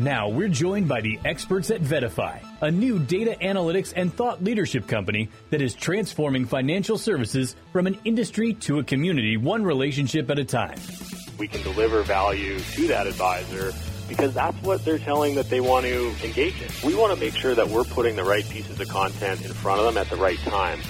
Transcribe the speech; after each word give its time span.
Now 0.00 0.30
we're 0.30 0.48
joined 0.48 0.88
by 0.88 1.02
the 1.02 1.20
experts 1.26 1.70
at 1.70 1.82
VettaFi, 1.82 2.42
a 2.62 2.70
new 2.70 2.98
data 2.98 3.36
analytics 3.42 3.92
and 3.94 4.10
thought 4.10 4.42
leadership 4.42 4.86
company 4.86 5.28
that 5.50 5.60
is 5.60 5.74
transforming 5.74 6.46
financial 6.46 6.96
services 6.96 7.54
from 7.70 7.86
an 7.86 7.98
industry 8.06 8.54
to 8.54 8.78
a 8.78 8.82
community, 8.82 9.36
one 9.36 9.62
relationship 9.62 10.30
at 10.30 10.38
a 10.38 10.44
time. 10.46 10.78
We 11.36 11.48
can 11.48 11.60
deliver 11.60 12.02
value 12.02 12.58
to 12.60 12.86
that 12.88 13.08
advisor 13.08 13.74
because 14.08 14.32
that's 14.32 14.56
what 14.62 14.86
they're 14.86 14.98
telling 14.98 15.34
that 15.34 15.50
they 15.50 15.60
want 15.60 15.84
to 15.84 16.14
engage 16.24 16.62
in. 16.62 16.70
We 16.82 16.94
want 16.94 17.12
to 17.12 17.20
make 17.22 17.36
sure 17.36 17.54
that 17.54 17.68
we're 17.68 17.84
putting 17.84 18.16
the 18.16 18.24
right 18.24 18.48
pieces 18.48 18.80
of 18.80 18.88
content 18.88 19.44
in 19.44 19.52
front 19.52 19.80
of 19.80 19.84
them 19.84 19.98
at 19.98 20.08
the 20.08 20.16
right 20.16 20.38
time. 20.38 20.80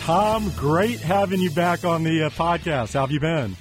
Tom, 0.00 0.52
great 0.54 1.00
having 1.00 1.40
you 1.40 1.50
back 1.50 1.86
on 1.86 2.02
the 2.02 2.24
uh, 2.24 2.28
podcast. 2.28 2.92
How 2.92 3.00
have 3.00 3.10
you 3.10 3.20
been? 3.20 3.56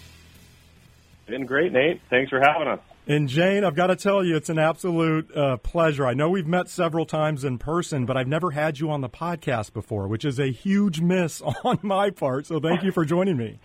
Been 1.26 1.46
great, 1.46 1.72
Nate. 1.72 2.02
Thanks 2.10 2.30
for 2.30 2.42
having 2.42 2.68
us. 2.68 2.82
And 3.06 3.28
Jane, 3.28 3.66
I've 3.66 3.76
got 3.76 3.88
to 3.88 3.98
tell 3.98 4.23
you, 4.23 4.38
it's 4.38 4.50
an 4.50 4.59
absolute 4.59 5.30
uh, 5.36 5.58
pleasure. 5.58 6.05
I 6.08 6.14
know 6.14 6.30
we've 6.30 6.48
met 6.48 6.70
several 6.70 7.05
times 7.05 7.44
in 7.44 7.58
person, 7.58 8.05
but 8.05 8.16
I've 8.16 8.30
never 8.30 8.52
had 8.52 8.80
you 8.80 8.90
on 8.91 9.02
the 9.02 9.10
podcast 9.10 9.73
before, 9.73 10.08
which 10.08 10.23
is 10.23 10.40
a 10.40 10.48
huge 10.52 11.02
miss 11.02 11.41
on 11.63 11.80
my 11.82 12.12
part. 12.12 12.46
So 12.46 12.62
thank 12.62 12.82
you 12.82 12.94
for 12.94 13.04
joining 13.04 13.36
me. 13.36 13.60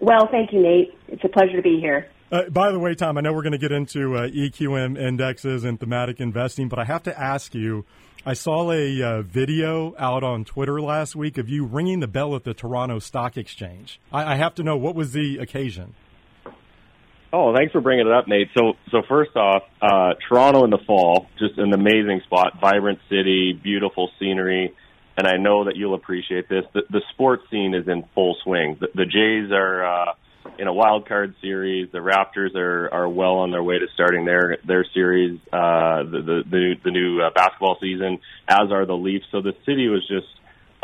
Well, 0.00 0.28
thank 0.30 0.52
you, 0.52 0.62
Nate. 0.62 0.96
It's 1.08 1.22
a 1.24 1.28
pleasure 1.28 1.56
to 1.56 1.62
be 1.62 1.78
here. 1.78 2.08
Uh, 2.32 2.48
by 2.48 2.72
the 2.72 2.78
way, 2.78 2.94
Tom, 2.94 3.18
I 3.18 3.20
know 3.20 3.34
we're 3.34 3.42
going 3.42 3.52
to 3.52 3.58
get 3.58 3.70
into 3.70 4.16
uh, 4.16 4.28
EQM 4.28 4.98
indexes 4.98 5.64
and 5.64 5.78
thematic 5.78 6.18
investing, 6.18 6.68
but 6.68 6.78
I 6.78 6.84
have 6.84 7.02
to 7.02 7.20
ask 7.20 7.54
you 7.54 7.84
I 8.26 8.32
saw 8.32 8.72
a 8.72 9.02
uh, 9.02 9.22
video 9.22 9.94
out 9.98 10.24
on 10.24 10.46
Twitter 10.46 10.80
last 10.80 11.14
week 11.14 11.36
of 11.36 11.50
you 11.50 11.66
ringing 11.66 12.00
the 12.00 12.08
bell 12.08 12.34
at 12.34 12.44
the 12.44 12.54
Toronto 12.54 12.98
Stock 12.98 13.36
Exchange. 13.36 14.00
I, 14.10 14.32
I 14.32 14.36
have 14.36 14.54
to 14.54 14.62
know 14.62 14.78
what 14.78 14.94
was 14.94 15.12
the 15.12 15.36
occasion? 15.36 15.94
Oh, 17.36 17.52
thanks 17.52 17.72
for 17.72 17.80
bringing 17.80 18.06
it 18.06 18.12
up, 18.12 18.28
Nate. 18.28 18.50
So, 18.56 18.74
so 18.92 19.02
first 19.08 19.34
off, 19.34 19.64
uh, 19.82 20.14
Toronto 20.28 20.62
in 20.62 20.70
the 20.70 20.78
fall, 20.86 21.26
just 21.36 21.58
an 21.58 21.72
amazing 21.72 22.20
spot, 22.26 22.60
vibrant 22.60 23.00
city, 23.10 23.58
beautiful 23.60 24.08
scenery, 24.20 24.72
and 25.16 25.26
I 25.26 25.36
know 25.36 25.64
that 25.64 25.74
you'll 25.74 25.94
appreciate 25.94 26.48
this. 26.48 26.62
The, 26.74 26.82
the 26.90 27.02
sports 27.12 27.42
scene 27.50 27.74
is 27.74 27.88
in 27.88 28.04
full 28.14 28.36
swing. 28.44 28.76
The, 28.78 28.86
the 28.94 29.04
Jays 29.04 29.50
are 29.50 29.84
uh, 29.84 30.12
in 30.60 30.68
a 30.68 30.72
wild 30.72 31.08
card 31.08 31.34
series. 31.40 31.90
The 31.90 31.98
Raptors 31.98 32.54
are 32.54 32.88
are 32.94 33.08
well 33.08 33.38
on 33.38 33.50
their 33.50 33.64
way 33.64 33.80
to 33.80 33.86
starting 33.94 34.24
their 34.24 34.58
their 34.64 34.86
series, 34.94 35.40
uh, 35.52 36.04
the 36.04 36.22
the 36.24 36.42
the 36.48 36.56
new, 36.56 36.74
the 36.84 36.90
new 36.92 37.20
uh, 37.20 37.30
basketball 37.34 37.78
season, 37.80 38.20
as 38.46 38.70
are 38.70 38.86
the 38.86 38.96
Leafs. 38.96 39.26
So 39.32 39.40
the 39.40 39.54
city 39.66 39.88
was 39.88 40.06
just 40.06 40.28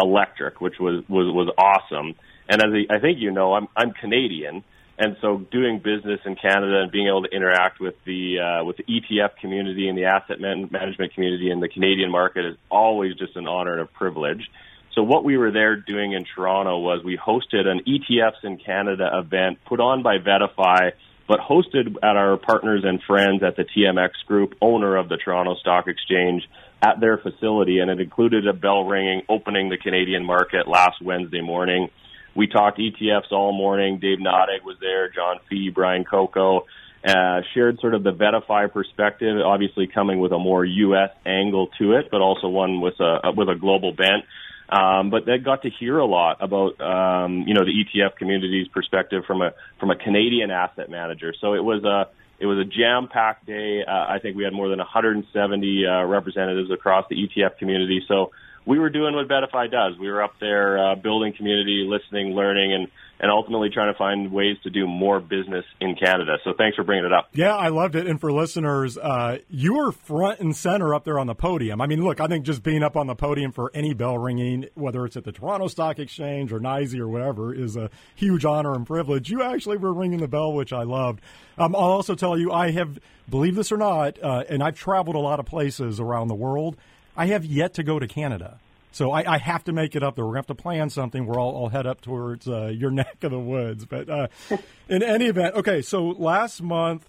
electric, 0.00 0.60
which 0.60 0.80
was 0.80 1.04
was 1.08 1.32
was 1.32 1.54
awesome. 1.56 2.16
And 2.48 2.60
as 2.60 2.70
I 2.90 2.98
think 2.98 3.20
you 3.20 3.30
know, 3.30 3.54
I'm 3.54 3.68
I'm 3.76 3.92
Canadian 3.92 4.64
and 5.00 5.16
so 5.22 5.38
doing 5.50 5.78
business 5.78 6.20
in 6.26 6.36
Canada 6.36 6.80
and 6.82 6.92
being 6.92 7.08
able 7.08 7.22
to 7.22 7.34
interact 7.34 7.80
with 7.80 7.94
the 8.04 8.38
uh, 8.38 8.64
with 8.64 8.76
the 8.76 8.84
ETF 8.84 9.36
community 9.40 9.88
and 9.88 9.96
the 9.96 10.04
asset 10.04 10.38
man- 10.40 10.68
management 10.70 11.14
community 11.14 11.50
in 11.50 11.58
the 11.58 11.70
Canadian 11.70 12.10
market 12.10 12.44
is 12.44 12.56
always 12.70 13.16
just 13.16 13.34
an 13.34 13.48
honor 13.48 13.72
and 13.72 13.80
a 13.80 13.86
privilege. 13.86 14.46
So 14.94 15.02
what 15.02 15.24
we 15.24 15.38
were 15.38 15.52
there 15.52 15.76
doing 15.76 16.12
in 16.12 16.26
Toronto 16.34 16.78
was 16.78 17.02
we 17.02 17.16
hosted 17.16 17.66
an 17.66 17.80
ETFs 17.88 18.44
in 18.44 18.58
Canada 18.58 19.08
event 19.14 19.58
put 19.64 19.80
on 19.80 20.02
by 20.02 20.18
VettaFi, 20.18 20.92
but 21.26 21.40
hosted 21.40 21.96
at 22.02 22.16
our 22.16 22.36
partners 22.36 22.82
and 22.84 23.00
friends 23.02 23.42
at 23.42 23.56
the 23.56 23.64
TMX 23.64 24.10
Group, 24.26 24.54
owner 24.60 24.96
of 24.96 25.08
the 25.08 25.16
Toronto 25.16 25.54
Stock 25.54 25.86
Exchange, 25.88 26.42
at 26.82 27.00
their 27.00 27.16
facility, 27.16 27.78
and 27.78 27.90
it 27.90 28.00
included 28.00 28.46
a 28.46 28.52
bell 28.52 28.84
ringing 28.84 29.22
opening 29.30 29.70
the 29.70 29.78
Canadian 29.78 30.26
market 30.26 30.68
last 30.68 31.00
Wednesday 31.00 31.40
morning 31.40 31.88
we 32.34 32.46
talked 32.46 32.78
ETFs 32.78 33.32
all 33.32 33.52
morning. 33.52 33.98
Dave 33.98 34.18
Nadig 34.18 34.64
was 34.64 34.76
there, 34.80 35.08
John 35.08 35.38
Fee, 35.48 35.70
Brian 35.70 36.04
Coco, 36.04 36.66
uh, 37.04 37.40
shared 37.54 37.80
sort 37.80 37.94
of 37.94 38.02
the 38.02 38.12
VettaFi 38.12 38.72
perspective, 38.72 39.38
obviously 39.44 39.86
coming 39.86 40.20
with 40.20 40.32
a 40.32 40.38
more 40.38 40.64
U.S. 40.64 41.10
angle 41.24 41.68
to 41.78 41.92
it, 41.94 42.08
but 42.10 42.20
also 42.20 42.48
one 42.48 42.80
with 42.80 43.00
a 43.00 43.32
with 43.34 43.48
a 43.48 43.54
global 43.54 43.92
bent. 43.92 44.24
Um, 44.68 45.10
but 45.10 45.26
they 45.26 45.38
got 45.38 45.62
to 45.62 45.70
hear 45.70 45.98
a 45.98 46.06
lot 46.06 46.36
about 46.40 46.80
um, 46.80 47.44
you 47.46 47.54
know 47.54 47.64
the 47.64 47.72
ETF 47.72 48.16
community's 48.16 48.68
perspective 48.68 49.24
from 49.26 49.42
a 49.42 49.52
from 49.78 49.90
a 49.90 49.96
Canadian 49.96 50.50
asset 50.50 50.90
manager. 50.90 51.34
So 51.40 51.54
it 51.54 51.64
was 51.64 51.82
a 51.84 52.08
it 52.38 52.46
was 52.46 52.58
a 52.58 52.64
jam 52.64 53.08
packed 53.08 53.46
day. 53.46 53.82
Uh, 53.86 53.90
I 53.90 54.18
think 54.20 54.36
we 54.36 54.44
had 54.44 54.52
more 54.52 54.68
than 54.68 54.78
170 54.78 55.86
uh, 55.86 56.04
representatives 56.04 56.70
across 56.70 57.06
the 57.10 57.16
ETF 57.16 57.58
community. 57.58 58.02
So 58.06 58.30
we 58.66 58.78
were 58.78 58.90
doing 58.90 59.14
what 59.14 59.28
VettaFi 59.28 59.70
does. 59.70 59.98
We 59.98 60.10
were 60.10 60.22
up 60.22 60.34
there 60.40 60.78
uh, 60.78 60.94
building 60.94 61.32
community, 61.36 61.86
listening, 61.88 62.34
learning, 62.34 62.72
and 62.74 62.88
and 63.20 63.30
ultimately 63.30 63.68
trying 63.68 63.92
to 63.92 63.98
find 63.98 64.32
ways 64.32 64.56
to 64.62 64.70
do 64.70 64.86
more 64.86 65.20
business 65.20 65.64
in 65.78 65.94
Canada. 65.94 66.38
So 66.42 66.54
thanks 66.56 66.76
for 66.76 66.84
bringing 66.84 67.04
it 67.04 67.12
up. 67.12 67.28
Yeah, 67.34 67.54
I 67.54 67.68
loved 67.68 67.94
it. 67.94 68.06
And 68.06 68.18
for 68.18 68.32
listeners, 68.32 68.96
uh, 68.96 69.38
you 69.50 69.74
were 69.74 69.92
front 69.92 70.40
and 70.40 70.56
center 70.56 70.94
up 70.94 71.04
there 71.04 71.18
on 71.18 71.26
the 71.26 71.34
podium. 71.34 71.82
I 71.82 71.86
mean, 71.86 72.02
look, 72.02 72.18
I 72.18 72.26
think 72.26 72.46
just 72.46 72.62
being 72.62 72.82
up 72.82 72.96
on 72.96 73.08
the 73.08 73.14
podium 73.14 73.52
for 73.52 73.70
any 73.74 73.92
bell 73.92 74.16
ringing, 74.16 74.68
whether 74.74 75.04
it's 75.04 75.18
at 75.18 75.24
the 75.24 75.32
Toronto 75.32 75.68
Stock 75.68 75.98
Exchange 75.98 76.50
or 76.50 76.60
NYSE 76.60 76.98
or 76.98 77.08
whatever, 77.08 77.52
is 77.52 77.76
a 77.76 77.90
huge 78.14 78.46
honor 78.46 78.74
and 78.74 78.86
privilege. 78.86 79.30
You 79.30 79.42
actually 79.42 79.76
were 79.76 79.92
ringing 79.92 80.20
the 80.20 80.28
bell, 80.28 80.54
which 80.54 80.72
I 80.72 80.84
loved. 80.84 81.20
Um, 81.58 81.76
I'll 81.76 81.82
also 81.82 82.14
tell 82.14 82.38
you, 82.38 82.50
I 82.52 82.70
have, 82.70 82.98
believe 83.28 83.54
this 83.54 83.70
or 83.70 83.76
not, 83.76 84.18
uh, 84.22 84.44
and 84.48 84.62
I've 84.62 84.76
traveled 84.76 85.16
a 85.16 85.20
lot 85.20 85.38
of 85.38 85.44
places 85.44 86.00
around 86.00 86.28
the 86.28 86.34
world. 86.34 86.78
I 87.16 87.26
have 87.26 87.44
yet 87.44 87.74
to 87.74 87.82
go 87.82 87.98
to 87.98 88.06
Canada. 88.06 88.58
So 88.92 89.12
I, 89.12 89.34
I, 89.34 89.38
have 89.38 89.62
to 89.64 89.72
make 89.72 89.94
it 89.94 90.02
up 90.02 90.16
there. 90.16 90.24
We're 90.24 90.32
going 90.32 90.42
to 90.42 90.48
have 90.48 90.56
to 90.56 90.62
plan 90.62 90.90
something 90.90 91.24
where 91.26 91.38
I'll, 91.38 91.56
I'll 91.56 91.68
head 91.68 91.86
up 91.86 92.00
towards 92.00 92.48
uh, 92.48 92.66
your 92.66 92.90
neck 92.90 93.22
of 93.22 93.30
the 93.30 93.38
woods. 93.38 93.84
But 93.84 94.08
uh, 94.08 94.26
in 94.88 95.02
any 95.02 95.26
event, 95.26 95.54
okay, 95.56 95.82
so 95.82 96.08
last 96.08 96.60
month, 96.60 97.06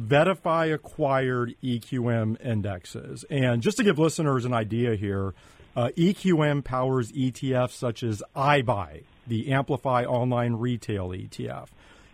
VettaFi 0.00 0.72
acquired 0.72 1.54
EQM 1.62 2.40
indexes. 2.44 3.24
And 3.28 3.62
just 3.62 3.76
to 3.78 3.84
give 3.84 3.98
listeners 3.98 4.44
an 4.44 4.54
idea 4.54 4.94
here, 4.94 5.34
uh, 5.76 5.90
EQM 5.96 6.64
powers 6.64 7.12
ETFs 7.12 7.72
such 7.72 8.02
as 8.02 8.22
iBuy, 8.34 9.02
the 9.26 9.52
Amplify 9.52 10.04
Online 10.04 10.54
Retail 10.54 11.10
ETF, 11.10 11.68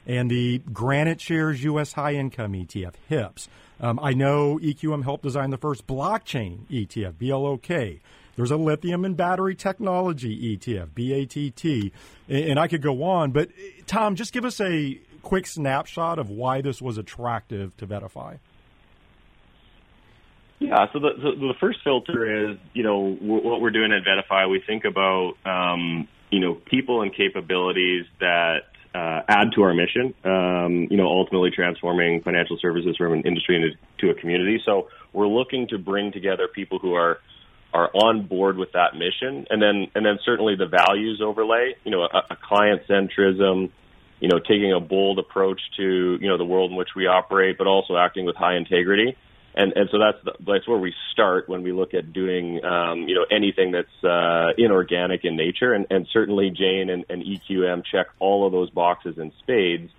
and 0.06 0.30
the 0.30 0.58
Granite 0.72 1.20
Shares 1.20 1.62
U.S. 1.64 1.92
High 1.92 2.14
Income 2.14 2.52
ETF, 2.54 2.94
HIPS. 3.08 3.48
Um, 3.80 3.98
I 4.02 4.12
know 4.12 4.58
EQM 4.62 5.02
helped 5.02 5.24
design 5.24 5.50
the 5.50 5.58
first 5.58 5.86
blockchain 5.86 6.66
ETF, 6.70 7.18
BLOK. 7.18 8.00
There's 8.36 8.50
a 8.50 8.56
lithium 8.56 9.04
and 9.04 9.16
battery 9.16 9.54
technology 9.54 10.56
ETF, 10.56 10.94
BATT, 10.94 11.92
and 12.28 12.58
I 12.58 12.66
could 12.66 12.82
go 12.82 13.02
on. 13.04 13.30
But 13.30 13.50
Tom, 13.86 14.16
just 14.16 14.32
give 14.32 14.44
us 14.44 14.60
a 14.60 14.98
quick 15.22 15.46
snapshot 15.46 16.18
of 16.18 16.30
why 16.30 16.60
this 16.60 16.82
was 16.82 16.98
attractive 16.98 17.76
to 17.78 17.86
VettaFi. 17.86 18.38
Yeah, 20.60 20.86
so 20.92 20.98
the, 20.98 21.10
the, 21.16 21.30
the 21.48 21.54
first 21.60 21.80
filter 21.84 22.50
is, 22.50 22.58
you 22.72 22.82
know, 22.82 23.14
what 23.20 23.60
we're 23.60 23.70
doing 23.70 23.92
at 23.92 24.02
VettaFi, 24.04 24.50
we 24.50 24.62
think 24.66 24.84
about, 24.84 25.34
um, 25.44 26.08
you 26.30 26.40
know, 26.40 26.54
people 26.54 27.02
and 27.02 27.14
capabilities 27.14 28.06
that 28.20 28.62
uh, 28.94 29.22
add 29.28 29.48
to 29.56 29.62
our 29.62 29.74
mission, 29.74 30.14
um, 30.24 30.86
you 30.88 30.96
know, 30.96 31.06
ultimately 31.06 31.50
transforming 31.50 32.22
financial 32.22 32.56
services 32.60 32.96
from 32.96 33.12
an 33.12 33.22
industry 33.22 33.56
into 33.56 34.10
a 34.10 34.14
community. 34.14 34.62
So 34.64 34.88
we're 35.12 35.26
looking 35.26 35.66
to 35.68 35.78
bring 35.78 36.12
together 36.12 36.48
people 36.48 36.78
who 36.78 36.94
are 36.94 37.18
are 37.72 37.90
on 37.92 38.24
board 38.28 38.56
with 38.56 38.70
that 38.72 38.94
mission, 38.94 39.46
and 39.50 39.60
then 39.60 39.90
and 39.96 40.06
then 40.06 40.18
certainly 40.24 40.54
the 40.54 40.66
values 40.66 41.20
overlay. 41.20 41.74
You 41.84 41.90
know, 41.90 42.02
a, 42.02 42.22
a 42.30 42.36
client 42.36 42.82
centrism. 42.88 43.70
You 44.20 44.28
know, 44.28 44.38
taking 44.38 44.72
a 44.72 44.80
bold 44.80 45.18
approach 45.18 45.60
to 45.76 46.18
you 46.20 46.28
know 46.28 46.38
the 46.38 46.44
world 46.44 46.70
in 46.70 46.76
which 46.76 46.90
we 46.94 47.08
operate, 47.08 47.58
but 47.58 47.66
also 47.66 47.96
acting 47.96 48.24
with 48.24 48.36
high 48.36 48.56
integrity. 48.56 49.16
And 49.56 49.72
and 49.76 49.88
so 49.92 49.98
that's 49.98 50.18
the, 50.24 50.32
that's 50.52 50.66
where 50.66 50.78
we 50.78 50.92
start 51.12 51.48
when 51.48 51.62
we 51.62 51.72
look 51.72 51.94
at 51.94 52.12
doing 52.12 52.64
um, 52.64 53.06
you 53.08 53.14
know 53.14 53.24
anything 53.30 53.72
that's 53.72 54.04
uh, 54.04 54.52
inorganic 54.58 55.24
in 55.24 55.36
nature. 55.36 55.72
And, 55.72 55.86
and 55.90 56.06
certainly 56.12 56.50
Jane 56.50 56.90
and, 56.90 57.04
and 57.08 57.22
EQM 57.22 57.84
check 57.90 58.06
all 58.18 58.46
of 58.46 58.52
those 58.52 58.70
boxes 58.70 59.16
in 59.16 59.32
spades. 59.40 59.90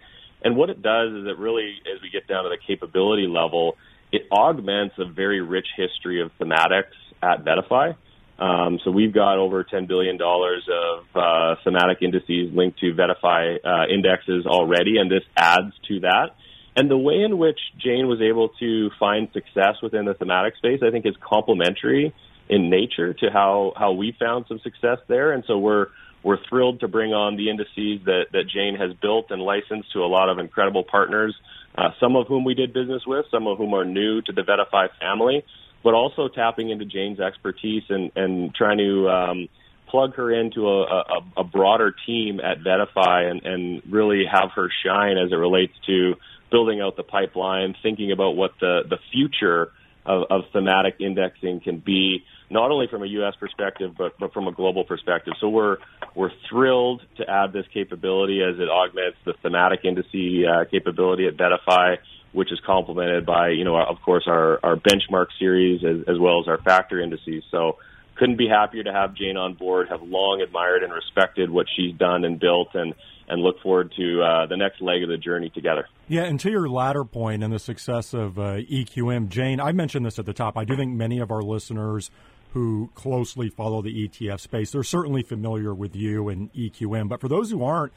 And 0.44 0.56
what 0.56 0.70
it 0.70 0.82
does 0.82 1.12
is 1.12 1.26
it 1.28 1.40
really, 1.40 1.76
as 1.92 2.02
we 2.02 2.10
get 2.10 2.28
down 2.28 2.44
to 2.44 2.50
the 2.50 2.58
capability 2.68 3.28
level, 3.28 3.78
it 4.12 4.28
augments 4.32 4.96
a 5.00 5.06
very 5.06 5.42
rich 5.42 5.68
history 5.76 6.22
of 6.22 6.32
thematics 6.40 6.94
at 7.24 7.44
VettaFi. 7.44 7.96
Um, 8.38 8.80
so 8.84 8.92
we've 8.92 9.14
got 9.14 9.38
over 9.38 9.64
$10 9.64 9.88
billion 9.88 10.20
of 10.22 11.06
uh, 11.16 11.56
thematic 11.64 12.00
indices 12.02 12.54
linked 12.54 12.80
to 12.80 12.94
VettaFi 12.94 13.58
uh, 13.64 13.94
indexes 13.94 14.46
already, 14.46 14.98
and 14.98 15.10
this 15.10 15.24
adds 15.36 15.74
to 15.88 16.02
that. 16.02 16.36
And 16.76 16.92
the 16.92 16.98
way 16.98 17.22
in 17.24 17.38
which 17.38 17.60
Jane 17.78 18.08
was 18.08 18.22
able 18.22 18.50
to 18.60 18.90
find 19.00 19.30
success 19.34 19.76
within 19.82 20.06
the 20.06 20.14
thematic 20.14 20.58
space, 20.58 20.82
I 20.86 20.92
think, 20.92 21.06
is 21.06 21.16
complementary 21.22 22.14
in 22.50 22.70
nature 22.70 23.14
to 23.14 23.30
how, 23.32 23.74
how 23.76 23.94
we 23.94 24.16
found 24.20 24.46
some 24.48 24.60
success 24.60 25.00
there. 25.08 25.32
And 25.32 25.44
so 25.48 25.58
we're 25.58 25.88
we're 26.22 26.40
thrilled 26.50 26.80
to 26.80 26.88
bring 26.88 27.14
on 27.14 27.38
the 27.38 27.52
indices 27.52 28.04
that, 28.06 28.26
that 28.34 28.46
Jane 28.52 28.76
has 28.80 28.98
built 29.00 29.30
and 29.30 29.40
licensed 29.40 29.94
to 29.94 30.00
a 30.00 30.10
lot 30.10 30.28
of 30.28 30.40
incredible 30.40 30.84
partners, 30.84 31.36
uh, 31.78 31.90
some 32.00 32.16
of 32.16 32.26
whom 32.26 32.44
we 32.44 32.56
did 32.56 32.74
business 32.74 33.04
with, 33.06 33.28
some 33.30 33.46
of 33.46 33.60
whom 33.60 33.76
are 33.76 33.86
new 33.86 34.24
to 34.24 34.32
the 34.32 34.42
VettaFi 34.42 34.88
family 35.00 35.44
but 35.86 35.94
also 35.94 36.28
tapping 36.28 36.72
into 36.72 36.84
Jane's 36.84 37.20
expertise 37.20 37.84
and, 37.90 38.12
and 38.16 38.56
trying 38.56 38.80
to 38.80 39.08
um, 39.08 39.48
plug 39.88 40.16
her 40.16 40.32
into 40.32 40.68
a, 40.68 40.82
a, 40.82 41.22
a 41.38 41.44
broader 41.44 41.94
team 42.08 42.40
at 42.40 42.58
VettaFi 42.58 43.30
and, 43.30 43.46
and 43.46 43.82
really 43.88 44.24
have 44.26 44.50
her 44.56 44.68
shine 44.84 45.16
as 45.20 45.32
it 45.32 45.36
relates 45.36 45.74
to 45.86 46.16
building 46.52 46.82
out 46.82 46.96
the 46.96 47.04
pipeline, 47.04 47.76
thinking 47.82 48.12
about 48.12 48.36
what 48.36 48.52
the 48.60 48.82
the 48.90 48.98
future 49.12 49.72
of, 50.06 50.24
of 50.30 50.42
thematic 50.54 50.96
indexing 51.00 51.62
can 51.62 51.80
be, 51.80 52.24
not 52.50 52.72
only 52.72 52.88
from 52.88 53.04
a 53.04 53.08
U.S. 53.08 53.34
perspective, 53.40 53.94
but, 53.98 54.14
but 54.20 54.34
from 54.34 54.48
a 54.48 54.52
global 54.52 54.84
perspective. 54.84 55.34
So 55.42 55.50
we're 55.50 55.78
we're 56.14 56.32
thrilled 56.50 57.02
to 57.18 57.30
add 57.30 57.54
this 57.54 57.66
capability 57.74 58.42
as 58.42 58.60
it 58.60 58.70
augments 58.70 59.18
the 59.26 59.34
thematic 59.42 59.84
indice 59.84 60.46
uh, 60.48 60.66
capability 60.70 61.28
at 61.28 61.36
VettaFi, 61.36 61.98
which 62.34 62.52
is 62.52 62.60
complemented 62.66 63.26
by, 63.26 63.50
you 63.50 63.64
know, 63.64 63.76
of 63.76 63.98
course, 64.04 64.26
our, 64.28 64.60
our 64.64 64.76
benchmark 64.76 65.28
series 65.40 65.84
as, 65.84 66.08
as 66.08 66.20
well 66.20 66.42
as 66.42 66.48
our 66.48 66.60
factor 66.60 67.02
indices. 67.02 67.44
So 67.50 67.78
couldn't 68.16 68.38
be 68.38 68.48
happier 68.48 68.84
to 68.84 68.94
have 68.94 69.16
Jane 69.16 69.38
on 69.38 69.54
board, 69.54 69.90
have 69.90 70.02
long 70.02 70.42
admired 70.42 70.84
and 70.84 70.94
respected 70.94 71.50
what 71.50 71.68
she's 71.76 71.94
done 71.96 72.26
and 72.26 72.40
built, 72.40 72.70
and 72.74 72.94
and 73.28 73.42
look 73.42 73.60
forward 73.62 73.92
to 73.98 74.22
uh, 74.22 74.46
the 74.46 74.56
next 74.56 74.82
leg 74.82 75.02
of 75.02 75.10
the 75.10 75.18
journey 75.18 75.50
together. 75.50 75.88
Yeah, 76.08 76.24
and 76.24 76.40
to 76.42 76.52
your 76.52 76.70
latter 76.70 77.04
point 77.04 77.44
and 77.44 77.52
the 77.52 77.60
success 77.60 78.14
of 78.14 78.38
uh, 78.38 78.58
EQM, 78.58 79.30
Jane, 79.30 79.60
I 79.60 79.72
mentioned 79.72 80.06
this 80.06 80.20
at 80.20 80.28
the 80.28 80.34
top. 80.34 80.58
I 80.58 80.64
do 80.64 80.76
think 80.76 80.94
many 80.94 81.20
of 81.20 81.32
our 81.32 81.42
listeners 81.42 82.12
who 82.54 82.90
closely 82.94 83.50
follow 83.50 83.82
the 83.82 84.08
ETF 84.08 84.40
space, 84.40 84.72
they're 84.72 84.84
certainly 84.84 85.24
familiar 85.24 85.74
with 85.74 85.96
you 85.96 86.30
and 86.30 86.54
EQM. 86.54 87.10
But 87.10 87.20
for 87.20 87.28
those 87.28 87.50
who 87.50 87.64
aren't, 87.64 87.92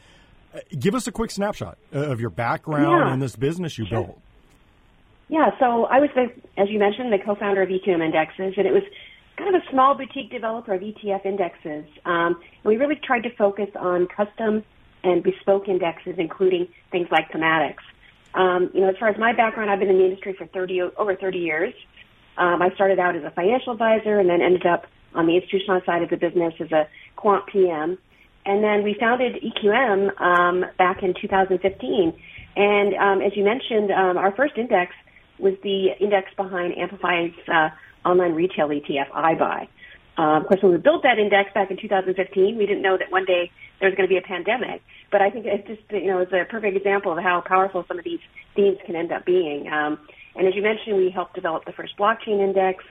uh, 0.55 0.61
give 0.79 0.95
us 0.95 1.07
a 1.07 1.13
quick 1.13 1.31
snapshot 1.31 1.79
of 1.93 2.21
your 2.21 2.31
background 2.31 3.07
yeah. 3.07 3.13
and 3.13 3.21
this 3.21 3.37
business 3.37 3.77
you 3.77 3.87
sure. 3.87 4.05
built. 4.05 4.21
Yeah, 5.29 5.51
so 5.61 5.85
I 5.85 6.01
was, 6.01 6.09
the, 6.15 6.33
as 6.57 6.71
you 6.71 6.79
mentioned, 6.79 7.13
the 7.13 7.19
co-founder 7.19 7.61
of 7.61 7.69
EQM 7.69 8.03
Indexes, 8.03 8.55
and 8.57 8.67
it 8.67 8.73
was 8.73 8.83
kind 9.39 9.55
of 9.55 9.63
a 9.63 9.71
small 9.71 9.95
boutique 9.95 10.31
developer 10.31 10.75
of 10.75 10.83
ETF 10.83 11.25
indexes. 11.25 11.85
Um, 12.05 12.41
we 12.65 12.77
really 12.77 12.97
tried 12.97 13.23
to 13.23 13.35
focus 13.37 13.69
on 13.79 14.09
custom 14.09 14.65
and 15.05 15.23
bespoke 15.23 15.69
indexes, 15.69 16.17
including 16.19 16.67
things 16.91 17.07
like 17.11 17.31
thematics. 17.31 17.85
Um, 18.35 18.71
you 18.75 18.81
know, 18.81 18.89
as 18.89 18.97
far 18.99 19.09
as 19.09 19.19
my 19.19 19.33
background, 19.33 19.71
I've 19.71 19.79
been 19.79 19.89
in 19.89 19.99
the 19.99 20.05
industry 20.05 20.35
for 20.37 20.47
30, 20.47 20.83
over 20.97 21.15
30 21.15 21.39
years. 21.39 21.75
Um, 22.37 22.61
I 22.61 22.71
started 22.75 22.99
out 22.99 23.17
as 23.17 23.25
a 23.25 23.31
financial 23.31 23.73
advisor 23.73 24.19
and 24.19 24.29
then 24.29 24.43
ended 24.43 24.67
up 24.67 24.87
on 25.15 25.27
the 25.27 25.37
institutional 25.37 25.81
side 25.87 26.03
of 26.03 26.11
the 26.11 26.17
business 26.17 26.55
as 26.61 26.71
a 26.73 26.89
quant 27.17 27.47
PM. 27.47 27.99
And 28.45 28.63
then 28.63 28.83
we 28.83 28.97
founded 28.99 29.43
EQM 29.43 30.21
um, 30.21 30.65
back 30.79 31.03
in 31.03 31.15
2015. 31.21 32.13
And 32.57 32.95
um, 32.95 33.23
as 33.23 33.37
you 33.37 33.45
mentioned, 33.45 33.91
um, 33.91 34.17
our 34.17 34.35
first 34.35 34.57
index 34.57 34.93
was 35.39 35.55
the 35.63 35.89
index 36.01 36.29
behind 36.37 36.77
Amplify's 36.77 37.33
uh, 37.53 37.69
online 38.09 38.35
retail 38.35 38.69
ETF, 38.69 39.11
iBuy. 39.11 39.69
Um, 40.17 40.43
of 40.43 40.49
course, 40.49 40.63
when 40.63 40.73
we 40.73 40.79
built 40.79 41.05
that 41.05 41.19
index 41.19 41.53
back 41.55 41.71
in 41.71 41.77
2015, 41.77 42.59
we 42.59 42.67
didn't 42.67 42.83
know 42.83 42.99
that 42.99 43.13
one 43.13 43.25
day 43.25 43.53
there 43.79 43.89
was 43.89 43.97
going 43.97 44.09
to 44.09 44.13
be 44.13 44.19
a 44.19 44.27
pandemic. 44.27 44.83
But 45.13 45.23
I 45.23 45.31
think 45.31 45.47
it's 45.47 45.67
just, 45.67 45.83
you 45.91 46.09
know, 46.09 46.19
it's 46.19 46.33
a 46.33 46.45
perfect 46.51 46.77
example 46.77 47.13
of 47.13 47.23
how 47.23 47.41
powerful 47.41 47.85
some 47.87 47.99
of 47.99 48.05
these 48.05 48.21
themes 48.57 48.79
can 48.85 48.97
end 48.97 49.13
up 49.13 49.25
being. 49.25 49.69
Um, 49.69 49.99
and 50.35 50.47
as 50.47 50.55
you 50.55 50.63
mentioned, 50.63 50.97
we 50.97 51.11
helped 51.11 51.35
develop 51.35 51.65
the 51.65 51.73
first 51.73 51.97
blockchain 51.97 52.43
index. 52.43 52.85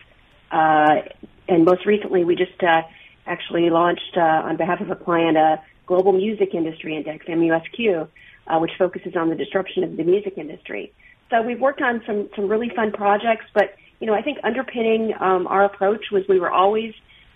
Uh, 0.52 1.04
and 1.50 1.66
most 1.66 1.86
recently, 1.86 2.24
we 2.24 2.36
just 2.36 2.64
uh, 2.64 2.82
actually 3.26 3.70
launched 3.70 4.16
uh, 4.16 4.48
on 4.48 4.56
behalf 4.56 4.80
of 4.80 4.90
a 4.90 4.96
client 4.96 5.36
a 5.38 5.62
global 5.86 6.14
music 6.14 6.54
industry 6.54 6.96
index, 6.96 7.26
MUSQ, 7.26 8.08
uh, 8.48 8.60
which 8.60 8.72
focuses 8.78 9.16
on 9.16 9.30
the 9.30 9.36
disruption 9.36 9.84
of 9.84 9.98
the 9.98 10.04
music 10.04 10.38
industry. 10.38 10.94
So 11.30 11.42
we've 11.42 11.60
worked 11.60 11.82
on 11.82 12.02
some 12.08 12.30
some 12.36 12.48
really 12.48 12.70
fun 12.74 12.92
projects, 12.94 13.46
but 13.54 13.76
you 14.00 14.08
know, 14.08 14.14
I 14.14 14.22
think 14.22 14.38
underpinning 14.44 15.14
um, 15.20 15.48
our 15.48 15.66
approach 15.66 16.06
was 16.12 16.24
we 16.30 16.40
were 16.40 16.52
always 16.52 16.94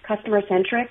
customer 0.08 0.42
centric. 0.48 0.90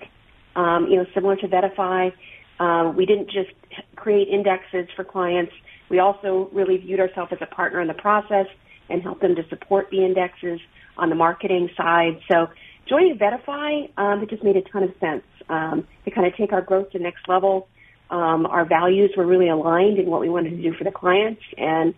Um, 0.56 0.88
you 0.90 0.96
know, 0.96 1.06
similar 1.14 1.36
to 1.36 1.46
VettaFi, 1.46 2.12
uh, 2.58 2.92
we 2.96 3.06
didn't 3.06 3.30
just 3.30 3.50
create 3.96 4.28
indexes 4.28 4.88
for 4.96 5.04
clients. 5.04 5.52
We 5.88 6.00
also 6.00 6.50
really 6.52 6.76
viewed 6.76 7.00
ourselves 7.00 7.32
as 7.32 7.38
a 7.40 7.46
partner 7.46 7.80
in 7.80 7.88
the 7.88 7.94
process 7.94 8.46
and 8.88 9.02
helped 9.02 9.22
them 9.22 9.36
to 9.36 9.42
support 9.48 9.88
the 9.90 10.04
indexes 10.04 10.60
on 10.96 11.08
the 11.08 11.14
marketing 11.14 11.70
side. 11.76 12.20
So 12.30 12.48
joining 12.88 13.16
VettaFi, 13.16 13.96
um, 13.96 14.22
it 14.22 14.30
just 14.30 14.42
made 14.42 14.56
a 14.56 14.62
ton 14.62 14.82
of 14.82 14.90
sense 14.98 15.22
um, 15.48 15.86
to 16.04 16.10
kind 16.10 16.26
of 16.26 16.36
take 16.36 16.52
our 16.52 16.62
growth 16.62 16.90
to 16.90 16.98
the 16.98 17.04
next 17.04 17.28
level. 17.28 17.68
Um, 18.10 18.44
our 18.46 18.64
values 18.64 19.12
were 19.16 19.26
really 19.26 19.48
aligned 19.48 19.98
in 19.98 20.06
what 20.06 20.20
we 20.20 20.28
wanted 20.28 20.50
to 20.50 20.62
do 20.62 20.74
for 20.76 20.82
the 20.82 20.90
clients, 20.90 21.42
and 21.56 21.94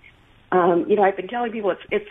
um, 0.52 0.84
you 0.86 0.96
know, 0.96 1.02
I've 1.02 1.16
been 1.16 1.28
telling 1.28 1.52
people 1.52 1.70
it's 1.70 1.80
it's 1.90 2.10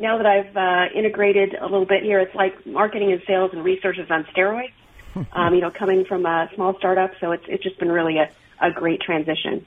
now 0.00 0.16
that 0.16 0.26
I've 0.26 0.56
uh, 0.56 0.98
integrated 0.98 1.54
a 1.54 1.64
little 1.64 1.86
bit 1.86 2.02
here, 2.02 2.20
it's 2.20 2.34
like 2.34 2.66
marketing 2.66 3.12
and 3.12 3.22
sales 3.26 3.50
and 3.52 3.64
research 3.64 3.98
is 3.98 4.10
on 4.10 4.24
steroids. 4.34 4.72
um, 5.32 5.54
you 5.54 5.60
know, 5.60 5.70
coming 5.70 6.04
from 6.04 6.24
a 6.24 6.48
small 6.54 6.76
startup, 6.78 7.10
so 7.20 7.32
it's 7.32 7.44
it's 7.46 7.62
just 7.62 7.78
been 7.78 7.92
really 7.92 8.18
a, 8.18 8.30
a 8.60 8.70
great 8.70 9.00
transition. 9.00 9.66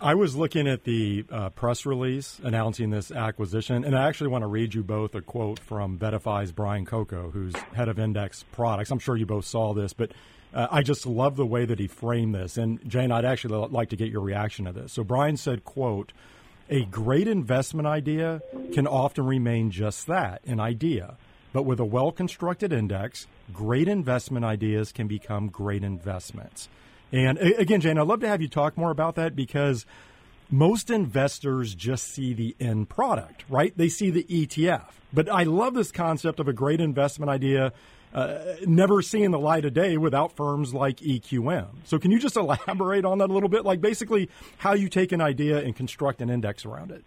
I 0.00 0.14
was 0.14 0.34
looking 0.34 0.66
at 0.66 0.82
the 0.82 1.24
uh, 1.30 1.50
press 1.50 1.86
release 1.86 2.40
announcing 2.42 2.90
this 2.90 3.12
acquisition, 3.12 3.84
and 3.84 3.96
I 3.96 4.08
actually 4.08 4.30
want 4.30 4.42
to 4.42 4.48
read 4.48 4.74
you 4.74 4.82
both 4.82 5.14
a 5.14 5.22
quote 5.22 5.60
from 5.60 5.96
VettaFi's 5.96 6.50
Brian 6.50 6.84
Coco, 6.84 7.30
who's 7.30 7.54
head 7.74 7.88
of 7.88 8.00
index 8.00 8.44
products. 8.50 8.90
I'm 8.90 8.98
sure 8.98 9.16
you 9.16 9.26
both 9.26 9.44
saw 9.44 9.72
this, 9.74 9.92
but 9.92 10.10
uh, 10.52 10.66
I 10.72 10.82
just 10.82 11.06
love 11.06 11.36
the 11.36 11.46
way 11.46 11.64
that 11.64 11.78
he 11.78 11.86
framed 11.86 12.34
this. 12.34 12.56
And 12.56 12.80
Jane, 12.88 13.12
I'd 13.12 13.24
actually 13.24 13.68
like 13.68 13.90
to 13.90 13.96
get 13.96 14.08
your 14.08 14.22
reaction 14.22 14.64
to 14.64 14.72
this. 14.72 14.92
So 14.92 15.04
Brian 15.04 15.36
said, 15.36 15.64
"quote." 15.64 16.12
A 16.72 16.86
great 16.86 17.28
investment 17.28 17.86
idea 17.86 18.40
can 18.72 18.86
often 18.86 19.26
remain 19.26 19.70
just 19.70 20.06
that 20.06 20.40
an 20.46 20.58
idea. 20.58 21.18
But 21.52 21.64
with 21.64 21.78
a 21.78 21.84
well 21.84 22.10
constructed 22.12 22.72
index, 22.72 23.26
great 23.52 23.88
investment 23.88 24.46
ideas 24.46 24.90
can 24.90 25.06
become 25.06 25.48
great 25.48 25.84
investments. 25.84 26.70
And 27.12 27.36
again, 27.36 27.82
Jane, 27.82 27.98
I'd 27.98 28.06
love 28.06 28.20
to 28.20 28.28
have 28.28 28.40
you 28.40 28.48
talk 28.48 28.78
more 28.78 28.90
about 28.90 29.16
that 29.16 29.36
because 29.36 29.84
most 30.50 30.88
investors 30.88 31.74
just 31.74 32.08
see 32.08 32.32
the 32.32 32.56
end 32.58 32.88
product, 32.88 33.44
right? 33.50 33.76
They 33.76 33.90
see 33.90 34.08
the 34.08 34.24
ETF. 34.24 34.92
But 35.12 35.28
I 35.28 35.42
love 35.42 35.74
this 35.74 35.92
concept 35.92 36.40
of 36.40 36.48
a 36.48 36.54
great 36.54 36.80
investment 36.80 37.28
idea 37.28 37.74
uh, 38.14 38.38
never 38.66 39.02
seeing 39.02 39.30
the 39.30 39.38
light 39.38 39.64
of 39.64 39.74
day 39.74 39.96
without 39.96 40.36
firms 40.36 40.74
like 40.74 40.98
EQM. 40.98 41.68
So, 41.84 41.98
can 41.98 42.10
you 42.10 42.18
just 42.18 42.36
elaborate 42.36 43.04
on 43.04 43.18
that 43.18 43.30
a 43.30 43.32
little 43.32 43.48
bit? 43.48 43.64
Like, 43.64 43.80
basically, 43.80 44.28
how 44.58 44.74
you 44.74 44.88
take 44.88 45.12
an 45.12 45.20
idea 45.20 45.58
and 45.58 45.74
construct 45.74 46.20
an 46.20 46.30
index 46.30 46.64
around 46.64 46.90
it? 46.90 47.04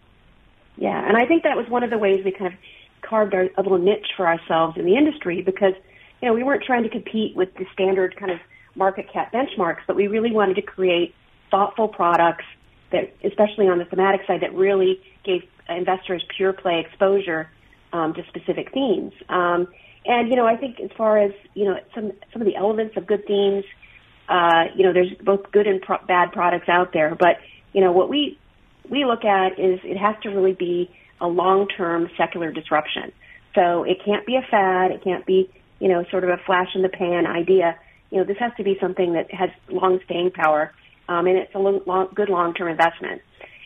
Yeah, 0.76 1.06
and 1.06 1.16
I 1.16 1.26
think 1.26 1.42
that 1.44 1.56
was 1.56 1.68
one 1.68 1.82
of 1.82 1.90
the 1.90 1.98
ways 1.98 2.22
we 2.24 2.32
kind 2.32 2.52
of 2.52 2.58
carved 3.02 3.34
our, 3.34 3.48
a 3.56 3.62
little 3.62 3.78
niche 3.78 4.08
for 4.16 4.26
ourselves 4.26 4.76
in 4.76 4.84
the 4.84 4.96
industry 4.96 5.42
because, 5.42 5.72
you 6.20 6.28
know, 6.28 6.34
we 6.34 6.42
weren't 6.42 6.64
trying 6.64 6.82
to 6.82 6.88
compete 6.88 7.34
with 7.36 7.54
the 7.54 7.64
standard 7.72 8.16
kind 8.16 8.30
of 8.30 8.38
market 8.74 9.10
cap 9.10 9.32
benchmarks, 9.32 9.80
but 9.86 9.96
we 9.96 10.06
really 10.06 10.32
wanted 10.32 10.54
to 10.54 10.62
create 10.62 11.14
thoughtful 11.50 11.88
products 11.88 12.44
that, 12.92 13.14
especially 13.24 13.68
on 13.68 13.78
the 13.78 13.84
thematic 13.84 14.20
side, 14.26 14.42
that 14.42 14.54
really 14.54 15.00
gave 15.24 15.42
investors 15.68 16.22
pure 16.36 16.52
play 16.52 16.84
exposure 16.86 17.48
um, 17.92 18.12
to 18.14 18.22
specific 18.28 18.72
themes. 18.72 19.12
Um, 19.28 19.68
and 20.06 20.28
you 20.28 20.36
know, 20.36 20.46
I 20.46 20.56
think 20.56 20.80
as 20.80 20.90
far 20.96 21.18
as 21.18 21.32
you 21.54 21.64
know, 21.64 21.76
some 21.94 22.12
some 22.32 22.42
of 22.42 22.46
the 22.46 22.56
elements 22.56 22.96
of 22.96 23.06
good 23.06 23.26
themes, 23.26 23.64
uh, 24.28 24.64
you 24.74 24.84
know, 24.84 24.92
there's 24.92 25.12
both 25.22 25.50
good 25.52 25.66
and 25.66 25.80
pro- 25.82 26.04
bad 26.06 26.32
products 26.32 26.68
out 26.68 26.92
there. 26.92 27.14
But 27.14 27.38
you 27.72 27.80
know, 27.80 27.92
what 27.92 28.08
we 28.08 28.38
we 28.88 29.04
look 29.04 29.24
at 29.24 29.58
is 29.58 29.80
it 29.82 29.96
has 29.96 30.14
to 30.22 30.30
really 30.30 30.52
be 30.52 30.90
a 31.20 31.26
long-term 31.26 32.10
secular 32.16 32.52
disruption. 32.52 33.10
So 33.54 33.84
it 33.84 33.98
can't 34.04 34.26
be 34.26 34.36
a 34.36 34.42
fad. 34.48 34.90
It 34.90 35.02
can't 35.02 35.26
be 35.26 35.50
you 35.80 35.88
know 35.88 36.04
sort 36.10 36.24
of 36.24 36.30
a 36.30 36.38
flash 36.44 36.68
in 36.74 36.82
the 36.82 36.88
pan 36.88 37.26
idea. 37.26 37.78
You 38.10 38.18
know, 38.18 38.24
this 38.24 38.38
has 38.38 38.52
to 38.58 38.62
be 38.62 38.78
something 38.80 39.14
that 39.14 39.32
has 39.34 39.50
long 39.68 39.98
staying 40.04 40.30
power, 40.30 40.72
um, 41.08 41.26
and 41.26 41.36
it's 41.36 41.54
a 41.54 41.58
long, 41.58 42.08
good 42.14 42.28
long-term 42.28 42.68
investment. 42.68 43.22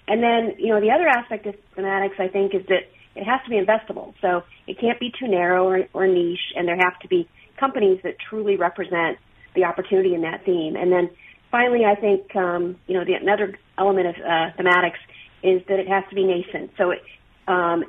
And 0.08 0.22
then 0.22 0.54
you 0.58 0.68
know, 0.68 0.80
the 0.80 0.90
other 0.90 1.06
aspect 1.06 1.46
of 1.46 1.54
thematics, 1.76 2.18
I 2.18 2.28
think, 2.28 2.54
is 2.54 2.64
that 2.68 2.88
it 3.16 3.24
has 3.24 3.40
to 3.44 3.50
be 3.50 3.56
investable. 3.56 4.14
So 4.20 4.44
it 4.66 4.78
can't 4.78 5.00
be 5.00 5.12
too 5.18 5.28
narrow 5.28 5.66
or, 5.66 5.86
or 5.92 6.06
niche, 6.06 6.52
and 6.56 6.66
there 6.66 6.76
have 6.76 6.98
to 7.00 7.08
be 7.08 7.28
companies 7.58 8.00
that 8.04 8.16
truly 8.18 8.56
represent 8.56 9.18
the 9.54 9.64
opportunity 9.64 10.14
in 10.14 10.22
that 10.22 10.44
theme. 10.44 10.76
And 10.76 10.92
then 10.92 11.10
finally, 11.50 11.84
I 11.84 11.94
think 11.94 12.34
um, 12.36 12.76
you 12.86 12.94
know 12.94 13.04
the 13.04 13.14
another 13.14 13.58
element 13.78 14.06
of 14.06 14.14
uh, 14.16 14.50
thematics 14.58 15.00
is 15.42 15.62
that 15.68 15.78
it 15.78 15.88
has 15.88 16.04
to 16.10 16.14
be 16.14 16.24
nascent. 16.24 16.70
So 16.76 16.90
it, 16.90 17.02
um, 17.48 17.84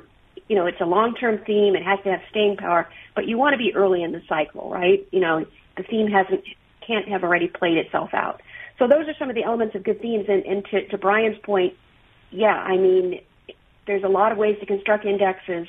you 0.48 0.56
know, 0.56 0.66
it's 0.66 0.80
a 0.80 0.86
long-term 0.86 1.42
theme. 1.46 1.76
It 1.76 1.84
has 1.84 1.98
to 2.04 2.10
have 2.10 2.20
staying 2.30 2.56
power, 2.56 2.88
but 3.14 3.26
you 3.26 3.38
want 3.38 3.54
to 3.54 3.58
be 3.58 3.74
early 3.74 4.02
in 4.02 4.12
the 4.12 4.22
cycle, 4.28 4.70
right? 4.70 5.06
You 5.12 5.20
know, 5.20 5.44
the 5.76 5.82
theme 5.82 6.08
hasn't 6.08 6.44
can't 6.86 7.08
have 7.08 7.22
already 7.22 7.48
played 7.48 7.76
itself 7.76 8.10
out. 8.12 8.42
So 8.78 8.88
those 8.88 9.06
are 9.06 9.14
some 9.18 9.28
of 9.28 9.36
the 9.36 9.44
elements 9.44 9.74
of 9.74 9.84
good 9.84 10.00
themes. 10.00 10.26
And, 10.28 10.44
and 10.44 10.64
to, 10.66 10.88
to 10.88 10.98
Brian's 10.98 11.38
point, 11.44 11.74
yeah, 12.30 12.54
I 12.54 12.76
mean, 12.76 13.20
there's 13.86 14.04
a 14.04 14.08
lot 14.08 14.32
of 14.32 14.38
ways 14.38 14.56
to 14.60 14.66
construct 14.66 15.04
indexes, 15.04 15.66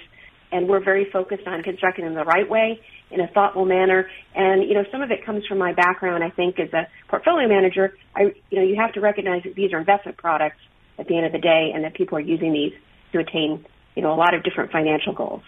and 0.51 0.67
we're 0.67 0.83
very 0.83 1.09
focused 1.11 1.47
on 1.47 1.63
constructing 1.63 2.05
them 2.05 2.13
the 2.13 2.23
right 2.23 2.47
way 2.49 2.79
in 3.09 3.19
a 3.19 3.27
thoughtful 3.27 3.65
manner. 3.65 4.07
And 4.35 4.67
you 4.67 4.73
know, 4.73 4.83
some 4.91 5.01
of 5.01 5.11
it 5.11 5.25
comes 5.25 5.45
from 5.47 5.57
my 5.57 5.73
background. 5.73 6.23
I 6.23 6.29
think 6.29 6.59
as 6.59 6.71
a 6.73 6.87
portfolio 7.07 7.47
manager, 7.47 7.95
I 8.15 8.33
you 8.49 8.59
know 8.59 8.63
you 8.63 8.75
have 8.79 8.93
to 8.93 9.01
recognize 9.01 9.43
that 9.43 9.55
these 9.55 9.73
are 9.73 9.79
investment 9.79 10.17
products 10.17 10.59
at 10.99 11.07
the 11.07 11.17
end 11.17 11.25
of 11.25 11.31
the 11.31 11.39
day, 11.39 11.71
and 11.73 11.83
that 11.83 11.95
people 11.95 12.17
are 12.17 12.21
using 12.21 12.53
these 12.53 12.73
to 13.11 13.19
attain 13.19 13.65
you 13.95 14.01
know 14.01 14.13
a 14.13 14.17
lot 14.17 14.33
of 14.33 14.43
different 14.43 14.71
financial 14.71 15.13
goals. 15.13 15.41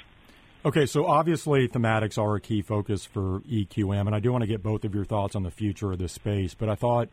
Okay, 0.66 0.88
so 0.88 1.06
obviously 1.06 1.68
thematics 1.68 2.18
are 2.18 2.36
a 2.36 2.42
key 2.42 2.64
focus 2.64 3.06
for 3.06 3.42
EQM, 3.42 4.08
and 4.08 4.16
I 4.16 4.20
do 4.20 4.32
want 4.32 4.42
to 4.42 4.48
get 4.48 4.64
both 4.64 4.84
of 4.84 4.96
your 4.96 5.06
thoughts 5.06 5.36
on 5.36 5.44
the 5.44 5.52
future 5.52 5.92
of 5.92 6.00
this 6.00 6.14
space. 6.14 6.56
But 6.56 6.70
I 6.70 6.76
thought 6.76 7.10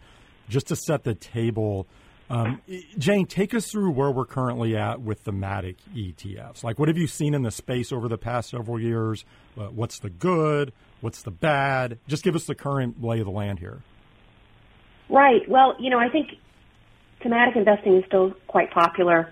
just 0.49 0.69
to 0.69 0.77
set 0.77 1.05
the 1.05 1.15
table 1.15 1.87
Um, 2.33 2.63
Jane, 2.97 3.27
take 3.27 3.53
us 3.53 3.71
through 3.71 3.91
where 3.91 4.11
we're 4.11 4.25
currently 4.25 4.75
at 4.75 5.03
with 5.03 5.21
thematic 5.21 5.77
ETFs. 5.95 6.65
Like, 6.65 6.79
what 6.79 6.89
have 6.89 6.97
you 6.97 7.07
seen 7.07 7.35
in 7.35 7.43
the 7.43 7.51
space 7.51 7.93
over 7.93 8.09
the 8.09 8.17
past 8.17 8.49
several 8.49 8.81
years? 8.81 9.27
Uh, 9.59 9.67
what's 9.67 9.99
the 9.99 10.09
good? 10.09 10.73
What's 11.03 11.21
the 11.23 11.31
bad? 11.31 11.99
Just 12.09 12.25
give 12.25 12.35
us 12.35 12.47
the 12.47 12.55
current 12.55 13.05
lay 13.05 13.21
of 13.21 13.27
the 13.27 13.31
land 13.31 13.59
here. 13.59 13.83
Right. 15.11 15.47
Well, 15.47 15.77
you 15.79 15.91
know, 15.91 15.99
I 15.99 16.09
think 16.09 16.31
thematic 17.23 17.55
investing 17.55 17.99
is 17.99 18.05
still 18.07 18.33
quite 18.49 18.71
popular. 18.71 19.31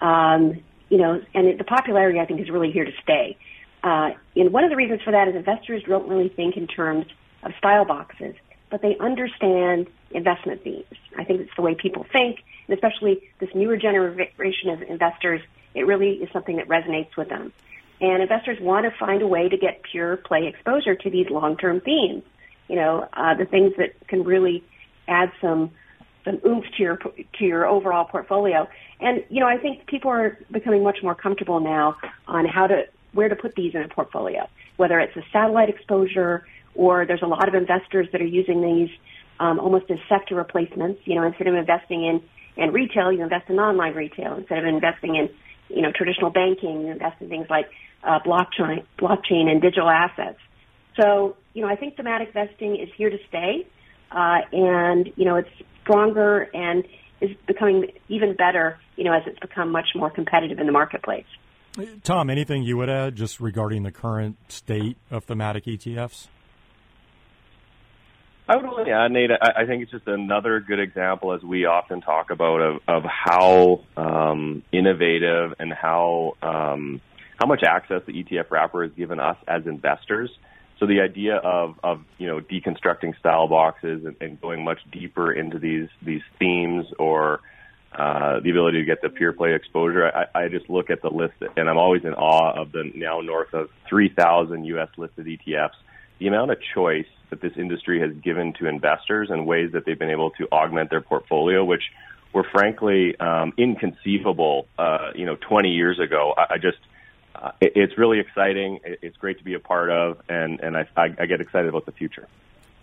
Um, 0.00 0.60
you 0.88 0.98
know, 0.98 1.20
and 1.34 1.46
it, 1.46 1.58
the 1.58 1.64
popularity 1.64 2.18
I 2.18 2.26
think 2.26 2.40
is 2.40 2.50
really 2.50 2.72
here 2.72 2.84
to 2.84 2.92
stay. 3.04 3.36
Uh, 3.84 4.10
and 4.34 4.52
one 4.52 4.64
of 4.64 4.70
the 4.70 4.76
reasons 4.76 5.00
for 5.04 5.12
that 5.12 5.28
is 5.28 5.36
investors 5.36 5.84
don't 5.86 6.08
really 6.08 6.28
think 6.28 6.56
in 6.56 6.66
terms 6.66 7.06
of 7.44 7.52
style 7.56 7.84
boxes, 7.84 8.34
but 8.68 8.82
they 8.82 8.96
understand 8.98 9.86
investment 10.14 10.62
themes. 10.62 10.84
I 11.16 11.24
think 11.24 11.40
it's 11.40 11.56
the 11.56 11.62
way 11.62 11.74
people 11.74 12.06
think, 12.12 12.42
and 12.68 12.74
especially 12.74 13.22
this 13.38 13.50
newer 13.54 13.76
generation 13.76 14.70
of 14.70 14.82
investors, 14.82 15.40
it 15.74 15.86
really 15.86 16.14
is 16.14 16.30
something 16.32 16.56
that 16.56 16.68
resonates 16.68 17.16
with 17.16 17.28
them. 17.28 17.52
And 18.00 18.22
investors 18.22 18.58
want 18.60 18.84
to 18.84 18.98
find 18.98 19.22
a 19.22 19.26
way 19.26 19.48
to 19.48 19.56
get 19.56 19.82
pure 19.82 20.16
play 20.16 20.46
exposure 20.46 20.94
to 20.96 21.10
these 21.10 21.30
long-term 21.30 21.80
themes. 21.80 22.24
You 22.68 22.76
know, 22.76 23.08
uh, 23.12 23.34
the 23.34 23.44
things 23.44 23.74
that 23.78 24.08
can 24.08 24.24
really 24.24 24.64
add 25.08 25.32
some 25.40 25.70
some 26.24 26.40
oomph 26.46 26.64
to 26.76 26.82
your 26.82 26.96
to 26.96 27.44
your 27.44 27.66
overall 27.66 28.04
portfolio. 28.04 28.68
And 29.00 29.24
you 29.28 29.40
know, 29.40 29.46
I 29.46 29.58
think 29.58 29.86
people 29.86 30.10
are 30.10 30.38
becoming 30.50 30.82
much 30.82 31.02
more 31.02 31.14
comfortable 31.14 31.60
now 31.60 31.96
on 32.26 32.46
how 32.46 32.66
to 32.66 32.86
where 33.12 33.28
to 33.28 33.36
put 33.36 33.54
these 33.54 33.74
in 33.74 33.82
a 33.82 33.88
portfolio, 33.88 34.48
whether 34.76 34.98
it's 34.98 35.16
a 35.16 35.22
satellite 35.32 35.68
exposure 35.68 36.46
or 36.74 37.04
there's 37.04 37.22
a 37.22 37.26
lot 37.26 37.48
of 37.48 37.54
investors 37.54 38.08
that 38.12 38.20
are 38.20 38.26
using 38.26 38.62
these 38.62 38.90
um, 39.42 39.58
almost 39.58 39.90
as 39.90 39.98
sector 40.08 40.36
replacements. 40.36 41.00
You 41.04 41.16
know, 41.16 41.26
instead 41.26 41.48
of 41.48 41.54
investing 41.54 42.04
in 42.04 42.22
in 42.56 42.72
retail, 42.72 43.10
you 43.10 43.22
invest 43.22 43.50
in 43.50 43.58
online 43.58 43.94
retail. 43.94 44.36
Instead 44.36 44.58
of 44.58 44.66
investing 44.66 45.16
in 45.16 45.28
you 45.68 45.82
know 45.82 45.90
traditional 45.94 46.30
banking, 46.30 46.82
you 46.82 46.92
invest 46.92 47.20
in 47.20 47.28
things 47.28 47.46
like 47.50 47.66
uh, 48.04 48.20
blockchain, 48.24 48.84
blockchain 48.98 49.48
and 49.48 49.60
digital 49.60 49.90
assets. 49.90 50.38
So 51.00 51.36
you 51.54 51.62
know, 51.62 51.68
I 51.68 51.76
think 51.76 51.96
thematic 51.96 52.28
investing 52.28 52.76
is 52.76 52.88
here 52.96 53.10
to 53.10 53.18
stay, 53.28 53.66
uh, 54.12 54.38
and 54.52 55.10
you 55.16 55.24
know, 55.24 55.36
it's 55.36 55.50
stronger 55.82 56.48
and 56.54 56.84
is 57.20 57.30
becoming 57.46 57.88
even 58.08 58.36
better. 58.36 58.78
You 58.96 59.04
know, 59.04 59.12
as 59.12 59.22
it's 59.26 59.40
become 59.40 59.72
much 59.72 59.88
more 59.96 60.10
competitive 60.10 60.60
in 60.60 60.66
the 60.66 60.72
marketplace. 60.72 61.26
Tom, 62.04 62.28
anything 62.28 62.62
you 62.62 62.76
would 62.76 62.90
add 62.90 63.16
just 63.16 63.40
regarding 63.40 63.82
the 63.82 63.90
current 63.90 64.36
state 64.48 64.98
of 65.10 65.24
thematic 65.24 65.64
ETFs? 65.64 66.28
I 68.48 68.56
would 68.56 68.64
only 68.64 68.90
add, 68.90 69.12
Nate. 69.12 69.30
I, 69.30 69.62
I 69.62 69.66
think 69.66 69.82
it's 69.82 69.92
just 69.92 70.06
another 70.08 70.60
good 70.60 70.80
example, 70.80 71.32
as 71.32 71.42
we 71.42 71.64
often 71.64 72.00
talk 72.00 72.30
about, 72.30 72.60
of, 72.60 72.80
of 72.88 73.02
how 73.04 73.84
um, 73.96 74.62
innovative 74.72 75.54
and 75.58 75.72
how 75.72 76.34
um, 76.42 77.00
how 77.36 77.46
much 77.46 77.62
access 77.62 78.02
the 78.06 78.12
ETF 78.12 78.50
wrapper 78.50 78.82
has 78.82 78.92
given 78.92 79.20
us 79.20 79.36
as 79.46 79.66
investors. 79.66 80.30
So 80.78 80.86
the 80.86 81.00
idea 81.00 81.36
of, 81.36 81.76
of 81.84 82.02
you 82.18 82.26
know 82.26 82.40
deconstructing 82.40 83.16
style 83.20 83.46
boxes 83.46 84.04
and, 84.04 84.16
and 84.20 84.40
going 84.40 84.64
much 84.64 84.80
deeper 84.90 85.32
into 85.32 85.58
these 85.58 85.88
these 86.04 86.22
themes 86.40 86.86
or 86.98 87.40
uh, 87.96 88.40
the 88.40 88.50
ability 88.50 88.78
to 88.80 88.84
get 88.84 89.02
the 89.02 89.08
pure 89.08 89.32
play 89.32 89.54
exposure. 89.54 90.06
I, 90.06 90.44
I 90.44 90.48
just 90.48 90.68
look 90.68 90.90
at 90.90 91.02
the 91.02 91.10
list 91.10 91.34
and 91.56 91.68
I'm 91.68 91.78
always 91.78 92.04
in 92.04 92.14
awe 92.14 92.60
of 92.60 92.72
the 92.72 92.90
now 92.94 93.20
north 93.20 93.52
of 93.52 93.68
3,000 93.88 94.64
U.S. 94.64 94.88
listed 94.96 95.26
ETFs. 95.26 95.76
The 96.22 96.28
amount 96.28 96.52
of 96.52 96.58
choice 96.72 97.08
that 97.30 97.40
this 97.40 97.54
industry 97.56 98.00
has 98.00 98.12
given 98.22 98.52
to 98.60 98.68
investors 98.68 99.28
and 99.28 99.44
ways 99.44 99.72
that 99.72 99.84
they've 99.84 99.98
been 99.98 100.10
able 100.10 100.30
to 100.38 100.46
augment 100.52 100.88
their 100.88 101.00
portfolio, 101.00 101.64
which 101.64 101.82
were 102.32 102.44
frankly 102.44 103.16
um, 103.18 103.52
inconceivable, 103.58 104.68
uh, 104.78 105.10
you 105.16 105.26
know, 105.26 105.34
20 105.34 105.70
years 105.70 105.98
ago. 105.98 106.32
I, 106.36 106.54
I 106.54 106.58
just, 106.58 106.78
uh, 107.34 107.50
it, 107.60 107.72
it's 107.74 107.98
really 107.98 108.20
exciting. 108.20 108.78
It, 108.84 109.00
it's 109.02 109.16
great 109.16 109.38
to 109.38 109.44
be 109.44 109.54
a 109.54 109.58
part 109.58 109.90
of, 109.90 110.22
and 110.28 110.60
and 110.60 110.76
I, 110.76 110.86
I, 110.96 111.06
I 111.18 111.26
get 111.26 111.40
excited 111.40 111.68
about 111.68 111.86
the 111.86 111.92
future. 111.92 112.28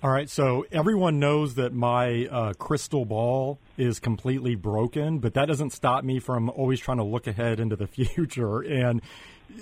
All 0.03 0.09
right, 0.09 0.29
so 0.29 0.65
everyone 0.69 1.19
knows 1.19 1.55
that 1.55 1.73
my 1.73 2.25
uh, 2.25 2.53
crystal 2.55 3.05
ball 3.05 3.57
is 3.77 3.99
completely 3.99 4.55
broken, 4.55 5.19
but 5.19 5.33
that 5.35 5.45
doesn't 5.45 5.71
stop 5.71 6.03
me 6.03 6.19
from 6.19 6.49
always 6.49 6.81
trying 6.81 6.97
to 6.97 7.05
look 7.05 7.25
ahead 7.25 7.61
into 7.61 7.77
the 7.77 7.87
future. 8.15 8.59
And 8.59 9.01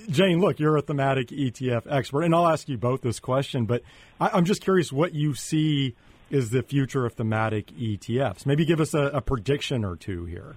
Jane, 0.10 0.40
look, 0.40 0.60
you're 0.60 0.78
a 0.78 0.82
thematic 0.82 1.28
ETF 1.28 1.84
expert, 1.90 2.24
and 2.24 2.34
I'll 2.34 2.48
ask 2.48 2.68
you 2.70 2.78
both 2.78 3.02
this 3.02 3.20
question, 3.20 3.66
but 3.66 3.82
I, 4.20 4.38
am 4.38 4.46
just 4.46 4.62
curious 4.62 4.92
what 4.92 5.14
you 5.14 5.34
see 5.34 5.96
is 6.30 6.50
the 6.50 6.62
future 6.62 7.06
of 7.06 7.14
thematic 7.14 7.68
ETFs. 7.68 8.46
Maybe 8.46 8.66
give 8.66 8.82
us 8.82 8.94
a, 8.94 9.06
a 9.14 9.22
prediction 9.22 9.86
or 9.86 9.96
two 9.96 10.26
here. 10.26 10.56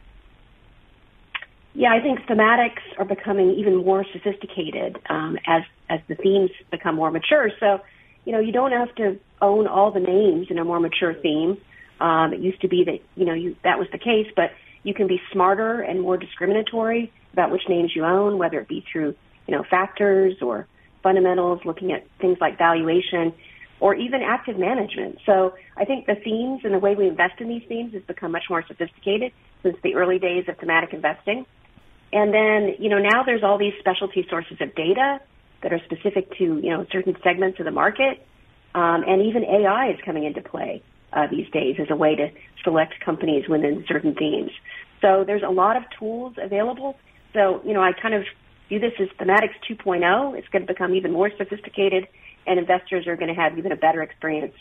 Yeah, 1.75 1.92
I 1.92 2.00
think 2.00 2.20
thematics 2.26 2.82
are 2.99 3.04
becoming 3.04 3.50
even 3.52 3.76
more 3.76 4.04
sophisticated 4.12 4.99
um, 5.08 5.38
as 5.46 5.62
as 5.88 6.00
the 6.08 6.16
themes 6.16 6.50
become 6.70 6.96
more 6.96 7.12
mature. 7.12 7.50
So 7.60 7.80
you 8.25 8.32
know, 8.32 8.40
you 8.40 8.52
don't 8.52 8.72
have 8.72 8.94
to 8.96 9.18
own 9.40 9.66
all 9.66 9.90
the 9.90 10.00
names 10.00 10.49
in 10.50 10.58
a 10.58 10.64
more 10.64 10.80
mature 10.80 11.14
theme. 11.14 11.58
Um, 12.00 12.32
it 12.32 12.40
used 12.40 12.60
to 12.62 12.68
be 12.68 12.84
that, 12.84 13.00
you 13.14 13.25
know, 13.25 13.34
you, 13.34 13.56
that 13.64 13.78
was 13.78 13.88
the 13.92 13.99
case, 13.99 14.26
but 14.34 14.50
you 14.82 14.94
can 14.94 15.06
be 15.06 15.20
smarter 15.32 15.80
and 15.80 16.00
more 16.00 16.16
discriminatory 16.16 17.12
about 17.32 17.50
which 17.50 17.62
names 17.68 17.92
you 17.94 18.04
own, 18.04 18.38
whether 18.38 18.58
it 18.60 18.68
be 18.68 18.84
through, 18.90 19.14
you 19.46 19.56
know, 19.56 19.64
factors 19.68 20.34
or 20.42 20.66
fundamentals, 21.02 21.60
looking 21.64 21.92
at 21.92 22.06
things 22.20 22.38
like 22.40 22.58
valuation 22.58 23.32
or 23.78 23.94
even 23.94 24.20
active 24.22 24.58
management. 24.58 25.18
So 25.25 25.54
I 25.76 25.84
think 25.84 26.06
the 26.06 26.16
themes 26.16 26.60
and 26.64 26.75
the 26.75 26.78
way 26.78 26.94
we 26.94 27.08
invest 27.08 27.40
in 27.40 27.49
these 27.49 27.62
themes 27.68 27.94
has 27.94 28.02
become 28.02 28.32
much 28.32 28.44
more 28.50 28.64
sophisticated 28.66 29.32
since 29.62 29.76
the 29.82 29.94
early 29.94 30.18
days 30.18 30.44
of 30.49 30.58
thematic 30.58 30.92
investing. 30.92 31.46
And 32.12 32.34
then, 32.34 32.75
you 32.78 32.90
know, 32.90 32.99
now 32.99 33.22
there's 33.25 33.42
all 33.42 33.56
these 33.56 33.75
specialty 33.78 34.26
sources 34.28 34.58
of 34.60 34.75
data 34.75 35.20
that 35.62 35.72
are 35.72 35.80
specific 35.84 36.30
to 36.38 36.44
you 36.44 36.70
know 36.70 36.87
certain 36.90 37.16
segments 37.22 37.58
of 37.58 37.64
the 37.64 37.70
market, 37.70 38.26
um, 38.75 39.04
and 39.06 39.22
even 39.22 39.44
AI 39.44 39.90
is 39.90 39.99
coming 40.04 40.25
into 40.25 40.40
play 40.40 40.82
uh, 41.12 41.26
these 41.31 41.49
days 41.50 41.76
as 41.79 41.88
a 41.90 41.97
way 41.97 42.14
to 42.17 42.31
select 42.64 42.95
companies 43.05 43.49
within 43.49 43.85
certain 43.88 44.14
themes. 44.14 44.50
So 45.00 45.25
there's 45.26 45.43
a 45.43 45.50
lot 45.50 45.76
of 45.76 45.85
tools 45.99 46.35
available. 46.40 46.97
So 47.33 47.62
you 47.64 47.73
know 47.73 47.83
I 47.83 47.93
kind 47.93 48.14
of 48.14 48.25
view 48.69 48.79
this 48.79 48.93
as 49.00 49.09
thematics 49.19 49.55
2.0. 49.69 50.38
It's 50.38 50.49
going 50.49 50.67
to 50.67 50.73
become 50.73 50.95
even 50.95 51.12
more 51.12 51.31
sophisticated, 51.37 52.07
and 52.47 52.59
investors 52.59 53.07
are 53.07 53.17
going 53.17 53.35
to 53.35 53.40
have 53.40 53.59
even 53.59 53.73
a 53.73 53.76
better 53.76 54.02
experience 54.02 54.55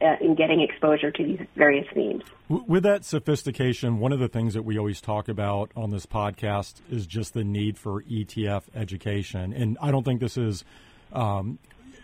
uh, 0.00 0.16
in 0.20 0.34
getting 0.34 0.60
exposure 0.60 1.10
to 1.10 1.24
these 1.24 1.40
various 1.56 1.86
themes. 1.94 2.22
With 2.48 2.82
that 2.82 3.04
sophistication, 3.04 3.98
one 3.98 4.12
of 4.12 4.18
the 4.18 4.28
things 4.28 4.54
that 4.54 4.62
we 4.62 4.78
always 4.78 5.00
talk 5.00 5.28
about 5.28 5.70
on 5.74 5.90
this 5.90 6.06
podcast 6.06 6.80
is 6.90 7.06
just 7.06 7.34
the 7.34 7.44
need 7.44 7.78
for 7.78 8.02
ETF 8.02 8.64
education. 8.74 9.52
And 9.52 9.78
I 9.80 9.90
don't 9.90 10.04
think 10.04 10.20
this 10.20 10.36
is 10.36 10.64
um, 11.12 11.58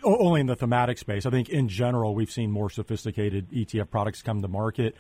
only 0.05 0.41
in 0.41 0.47
the 0.47 0.57
thematic 0.57 0.99
space. 0.99 1.27
I 1.27 1.31
think 1.31 1.49
in 1.49 1.69
general, 1.69 2.15
we've 2.15 2.31
seen 2.31 2.51
more 2.51 2.71
sophisticated 2.71 3.51
ETF 3.51 3.91
products 3.91 4.23
come 4.23 4.43
to 4.43 4.49
market. 4.49 4.97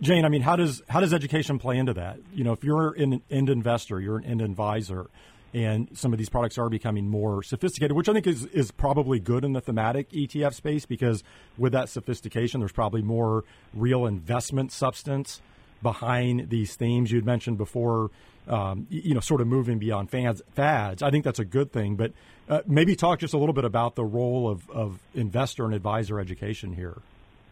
Jane, 0.00 0.24
I 0.24 0.28
mean, 0.28 0.42
how 0.42 0.56
does 0.56 0.82
how 0.88 1.00
does 1.00 1.12
education 1.12 1.58
play 1.58 1.76
into 1.76 1.94
that? 1.94 2.18
You 2.32 2.44
know, 2.44 2.52
if 2.52 2.62
you're 2.62 2.92
an 2.92 3.22
end 3.30 3.50
investor, 3.50 4.00
you're 4.00 4.18
an 4.18 4.24
end 4.24 4.40
advisor 4.40 5.08
and 5.56 5.88
some 5.96 6.12
of 6.12 6.18
these 6.18 6.28
products 6.28 6.58
are 6.58 6.68
becoming 6.68 7.08
more 7.08 7.42
sophisticated, 7.42 7.96
which 7.96 8.10
I 8.10 8.12
think 8.12 8.26
is, 8.26 8.44
is 8.46 8.70
probably 8.70 9.18
good 9.18 9.42
in 9.42 9.54
the 9.54 9.62
thematic 9.62 10.10
ETF 10.10 10.52
space 10.52 10.84
because 10.84 11.24
with 11.56 11.72
that 11.72 11.88
sophistication, 11.88 12.60
there's 12.60 12.72
probably 12.72 13.00
more 13.00 13.44
real 13.72 14.04
investment 14.04 14.70
substance 14.70 15.40
behind 15.82 16.50
these 16.50 16.74
themes 16.74 17.10
you'd 17.10 17.26
mentioned 17.26 17.58
before. 17.58 18.10
Um, 18.48 18.86
you 18.90 19.12
know, 19.12 19.18
sort 19.18 19.40
of 19.40 19.48
moving 19.48 19.80
beyond 19.80 20.08
fads, 20.08 20.40
fads. 20.54 21.02
I 21.02 21.10
think 21.10 21.24
that's 21.24 21.40
a 21.40 21.44
good 21.44 21.72
thing. 21.72 21.96
But 21.96 22.12
uh, 22.48 22.60
maybe 22.64 22.94
talk 22.94 23.18
just 23.18 23.34
a 23.34 23.38
little 23.38 23.52
bit 23.52 23.64
about 23.64 23.96
the 23.96 24.04
role 24.04 24.48
of, 24.48 24.70
of 24.70 25.00
investor 25.14 25.64
and 25.64 25.74
advisor 25.74 26.20
education 26.20 26.72
here 26.72 26.96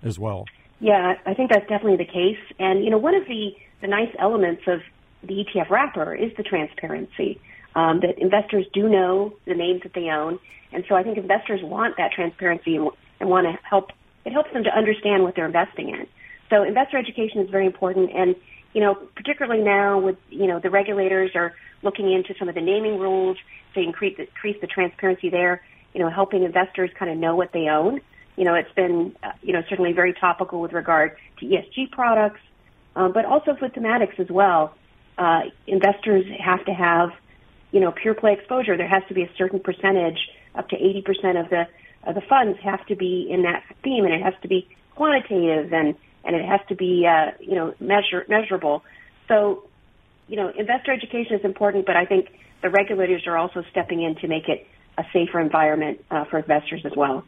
as 0.04 0.21
well. 0.21 0.45
Yeah, 0.81 1.14
I 1.26 1.35
think 1.35 1.50
that's 1.50 1.69
definitely 1.69 1.97
the 1.97 2.12
case. 2.12 2.38
And 2.59 2.85
you 2.85 2.90
know, 2.90 2.99
one 2.99 3.14
of 3.14 3.26
the 3.26 3.57
the 3.81 3.88
nice 3.88 4.14
elements 4.19 4.62
of 4.66 4.81
the 5.23 5.45
ETF 5.45 5.71
wrapper 5.71 6.14
is 6.14 6.31
the 6.37 6.43
transparency 6.43 7.40
um, 7.75 8.00
that 8.00 8.19
investors 8.19 8.66
do 8.73 8.88
know 8.88 9.35
the 9.47 9.54
names 9.54 9.83
that 9.83 9.95
they 9.95 10.09
own, 10.11 10.38
and 10.73 10.85
so 10.88 10.95
I 10.95 11.02
think 11.02 11.19
investors 11.19 11.61
want 11.62 11.97
that 11.97 12.12
transparency 12.12 12.76
and, 12.76 12.90
and 13.21 13.28
want 13.28 13.47
to 13.47 13.59
help. 13.69 13.90
It 14.25 14.33
helps 14.33 14.52
them 14.52 14.64
to 14.64 14.71
understand 14.71 15.23
what 15.23 15.35
they're 15.37 15.47
investing 15.47 15.90
in. 15.90 16.07
So 16.50 16.62
investor 16.62 16.98
education 16.98 17.40
is 17.40 17.50
very 17.50 17.66
important, 17.66 18.10
and 18.14 18.36
you 18.72 18.80
know, 18.80 18.94
particularly 18.94 19.62
now 19.62 19.98
with 19.98 20.16
you 20.30 20.46
know 20.46 20.60
the 20.60 20.70
regulators 20.70 21.32
are 21.34 21.54
looking 21.82 22.12
into 22.12 22.34
some 22.38 22.48
of 22.48 22.54
the 22.54 22.60
naming 22.60 22.98
rules 22.98 23.36
to 23.74 23.80
increase 23.80 24.16
the, 24.16 24.24
increase 24.24 24.60
the 24.60 24.66
transparency 24.66 25.30
there. 25.30 25.62
You 25.92 26.00
know, 26.00 26.10
helping 26.10 26.42
investors 26.42 26.90
kind 26.98 27.10
of 27.10 27.16
know 27.18 27.36
what 27.36 27.52
they 27.52 27.68
own. 27.68 28.00
You 28.36 28.44
know, 28.44 28.54
it's 28.54 28.72
been 28.72 29.14
uh, 29.22 29.32
you 29.42 29.52
know 29.52 29.62
certainly 29.68 29.92
very 29.92 30.12
topical 30.12 30.60
with 30.60 30.72
regard 30.72 31.16
to 31.38 31.46
ESG 31.46 31.90
products, 31.92 32.40
um, 32.96 33.12
but 33.12 33.24
also 33.24 33.56
with 33.60 33.72
thematics 33.72 34.18
as 34.18 34.28
well. 34.28 34.74
Uh, 35.16 35.42
investors 35.66 36.24
have 36.40 36.64
to 36.64 36.72
have 36.72 37.10
you 37.74 37.80
know, 37.80 37.90
pure 37.90 38.14
play 38.14 38.32
exposure, 38.34 38.76
there 38.76 38.86
has 38.86 39.02
to 39.08 39.14
be 39.14 39.22
a 39.22 39.30
certain 39.36 39.58
percentage, 39.58 40.30
up 40.54 40.68
to 40.68 40.76
80% 40.76 41.40
of 41.40 41.50
the 41.50 41.66
of 42.04 42.14
the 42.14 42.20
funds 42.20 42.58
have 42.62 42.86
to 42.86 42.94
be 42.94 43.26
in 43.28 43.42
that 43.42 43.64
theme, 43.82 44.04
and 44.04 44.14
it 44.14 44.22
has 44.22 44.34
to 44.42 44.48
be 44.48 44.68
quantitative 44.94 45.72
and 45.72 45.96
and 46.25 46.35
it 46.35 46.45
has 46.45 46.61
to 46.69 46.75
be, 46.75 47.07
uh, 47.07 47.33
you 47.40 47.54
know, 47.54 47.75
measure, 47.81 48.25
measurable. 48.28 48.85
So, 49.28 49.64
you 50.28 50.37
know, 50.37 50.50
investor 50.57 50.93
education 50.93 51.37
is 51.38 51.45
important, 51.45 51.87
but 51.87 51.97
I 51.97 52.07
think 52.07 52.28
the 52.62 52.71
regulators 52.71 53.26
are 53.26 53.37
also 53.37 53.62
stepping 53.71 54.02
in 54.02 54.16
to 54.16 54.28
make 54.28 54.49
it 54.49 54.66
a 54.97 55.04
safer 55.12 55.40
environment 55.40 56.04
uh, 56.11 56.25
for 56.25 56.38
investors 56.38 56.83
as 56.85 56.93
well. 56.97 57.25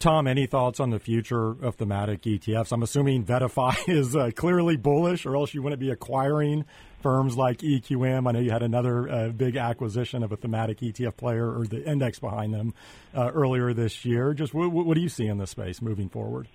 Tom, 0.00 0.26
any 0.26 0.46
thoughts 0.46 0.80
on 0.80 0.88
the 0.88 0.98
future 0.98 1.50
of 1.50 1.74
thematic 1.74 2.22
ETFs? 2.22 2.72
I'm 2.72 2.82
assuming 2.82 3.22
VettaFi 3.22 3.86
is 3.88 4.16
uh, 4.16 4.30
clearly 4.34 4.76
bullish, 4.76 5.26
or 5.26 5.36
else 5.36 5.52
you 5.52 5.62
wouldn't 5.62 5.78
be 5.78 5.90
acquiring 5.90 6.64
firms 7.02 7.36
like 7.36 7.58
EQM. 7.58 8.26
I 8.26 8.32
know 8.32 8.40
you 8.40 8.50
had 8.50 8.62
another 8.62 9.10
uh, 9.10 9.28
big 9.28 9.56
acquisition 9.56 10.22
of 10.22 10.32
a 10.32 10.36
thematic 10.36 10.80
ETF 10.80 11.18
player 11.18 11.46
or 11.46 11.66
the 11.66 11.84
index 11.84 12.18
behind 12.18 12.54
them 12.54 12.72
uh, 13.14 13.30
earlier 13.34 13.74
this 13.74 14.04
year. 14.06 14.32
Just 14.32 14.54
what, 14.54 14.72
what 14.72 14.94
do 14.94 15.02
you 15.02 15.10
see 15.10 15.26
in 15.26 15.36
this 15.36 15.50
space 15.50 15.82
moving 15.82 16.08
forward? 16.08 16.48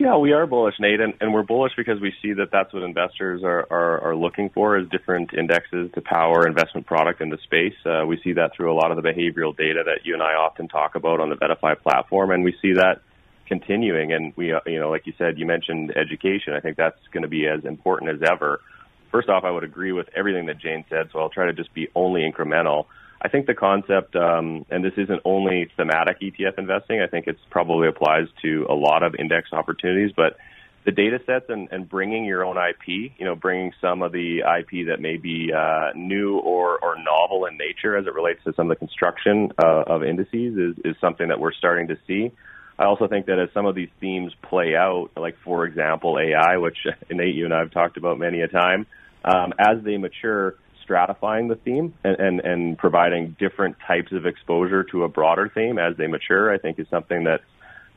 Yeah, 0.00 0.16
we 0.16 0.32
are 0.32 0.46
bullish, 0.46 0.76
Nate, 0.80 0.98
and, 0.98 1.12
and 1.20 1.34
we're 1.34 1.42
bullish 1.42 1.72
because 1.76 2.00
we 2.00 2.14
see 2.22 2.32
that 2.32 2.48
that's 2.50 2.72
what 2.72 2.82
investors 2.82 3.42
are, 3.44 3.66
are, 3.70 4.00
are 4.00 4.16
looking 4.16 4.48
for 4.48 4.78
is 4.78 4.88
different 4.88 5.34
indexes 5.34 5.90
to 5.92 6.00
power 6.00 6.46
investment 6.48 6.86
product 6.86 7.20
in 7.20 7.28
the 7.28 7.36
space. 7.44 7.74
Uh, 7.84 8.06
we 8.06 8.18
see 8.24 8.32
that 8.32 8.52
through 8.56 8.72
a 8.72 8.76
lot 8.80 8.90
of 8.90 8.96
the 8.96 9.06
behavioral 9.06 9.54
data 9.54 9.82
that 9.84 10.06
you 10.06 10.14
and 10.14 10.22
I 10.22 10.36
often 10.36 10.68
talk 10.68 10.94
about 10.94 11.20
on 11.20 11.28
the 11.28 11.36
VettaFi 11.36 11.82
platform, 11.82 12.30
and 12.30 12.42
we 12.42 12.56
see 12.62 12.72
that 12.72 13.02
continuing. 13.46 14.10
And 14.14 14.32
we, 14.36 14.54
uh, 14.54 14.60
you 14.64 14.80
know, 14.80 14.88
like 14.88 15.06
you 15.06 15.12
said, 15.18 15.38
you 15.38 15.44
mentioned 15.44 15.94
education. 15.94 16.54
I 16.54 16.60
think 16.60 16.78
that's 16.78 16.96
going 17.12 17.24
to 17.24 17.28
be 17.28 17.46
as 17.46 17.66
important 17.66 18.10
as 18.10 18.26
ever. 18.26 18.62
First 19.10 19.28
off, 19.28 19.44
I 19.44 19.50
would 19.50 19.64
agree 19.64 19.92
with 19.92 20.08
everything 20.16 20.46
that 20.46 20.56
Jane 20.56 20.86
said, 20.88 21.10
so 21.12 21.18
I'll 21.18 21.28
try 21.28 21.44
to 21.44 21.52
just 21.52 21.74
be 21.74 21.88
only 21.94 22.22
incremental. 22.22 22.86
I 23.22 23.28
think 23.28 23.46
the 23.46 23.54
concept, 23.54 24.16
um, 24.16 24.64
and 24.70 24.84
this 24.84 24.94
isn't 24.96 25.20
only 25.24 25.70
thematic 25.76 26.20
ETF 26.20 26.58
investing, 26.58 27.00
I 27.02 27.06
think 27.06 27.26
it 27.26 27.36
probably 27.50 27.86
applies 27.86 28.28
to 28.42 28.66
a 28.68 28.74
lot 28.74 29.02
of 29.02 29.14
index 29.14 29.52
opportunities, 29.52 30.12
but 30.16 30.38
the 30.84 30.92
data 30.92 31.20
sets 31.26 31.44
and, 31.50 31.68
and 31.70 31.86
bringing 31.86 32.24
your 32.24 32.44
own 32.44 32.56
IP, 32.56 33.12
you 33.18 33.24
know, 33.26 33.34
bringing 33.34 33.72
some 33.80 34.00
of 34.00 34.12
the 34.12 34.38
IP 34.38 34.86
that 34.86 35.00
may 35.00 35.18
be 35.18 35.52
uh, 35.52 35.90
new 35.94 36.38
or, 36.38 36.78
or 36.82 36.96
novel 36.96 37.44
in 37.44 37.58
nature 37.58 37.96
as 37.96 38.06
it 38.06 38.14
relates 38.14 38.42
to 38.44 38.54
some 38.54 38.70
of 38.70 38.78
the 38.78 38.78
construction 38.78 39.52
uh, 39.62 39.82
of 39.86 40.02
indices 40.02 40.56
is, 40.56 40.76
is 40.84 40.96
something 41.00 41.28
that 41.28 41.38
we're 41.38 41.52
starting 41.52 41.88
to 41.88 41.98
see. 42.06 42.32
I 42.78 42.84
also 42.84 43.08
think 43.08 43.26
that 43.26 43.38
as 43.38 43.50
some 43.52 43.66
of 43.66 43.74
these 43.74 43.90
themes 44.00 44.32
play 44.40 44.74
out, 44.74 45.10
like 45.14 45.36
for 45.44 45.66
example 45.66 46.18
AI, 46.18 46.56
which 46.56 46.78
Nate, 47.10 47.34
you 47.34 47.44
and 47.44 47.52
I 47.52 47.58
have 47.58 47.72
talked 47.72 47.98
about 47.98 48.18
many 48.18 48.40
a 48.40 48.48
time, 48.48 48.86
um, 49.22 49.52
as 49.58 49.84
they 49.84 49.98
mature, 49.98 50.54
stratifying 50.90 51.48
the 51.48 51.56
theme 51.56 51.94
and, 52.02 52.16
and, 52.18 52.40
and 52.40 52.78
providing 52.78 53.36
different 53.38 53.76
types 53.86 54.12
of 54.12 54.26
exposure 54.26 54.82
to 54.84 55.04
a 55.04 55.08
broader 55.08 55.50
theme 55.54 55.78
as 55.78 55.96
they 55.96 56.06
mature, 56.06 56.52
I 56.52 56.58
think 56.58 56.78
is 56.78 56.86
something 56.90 57.24
that's 57.24 57.44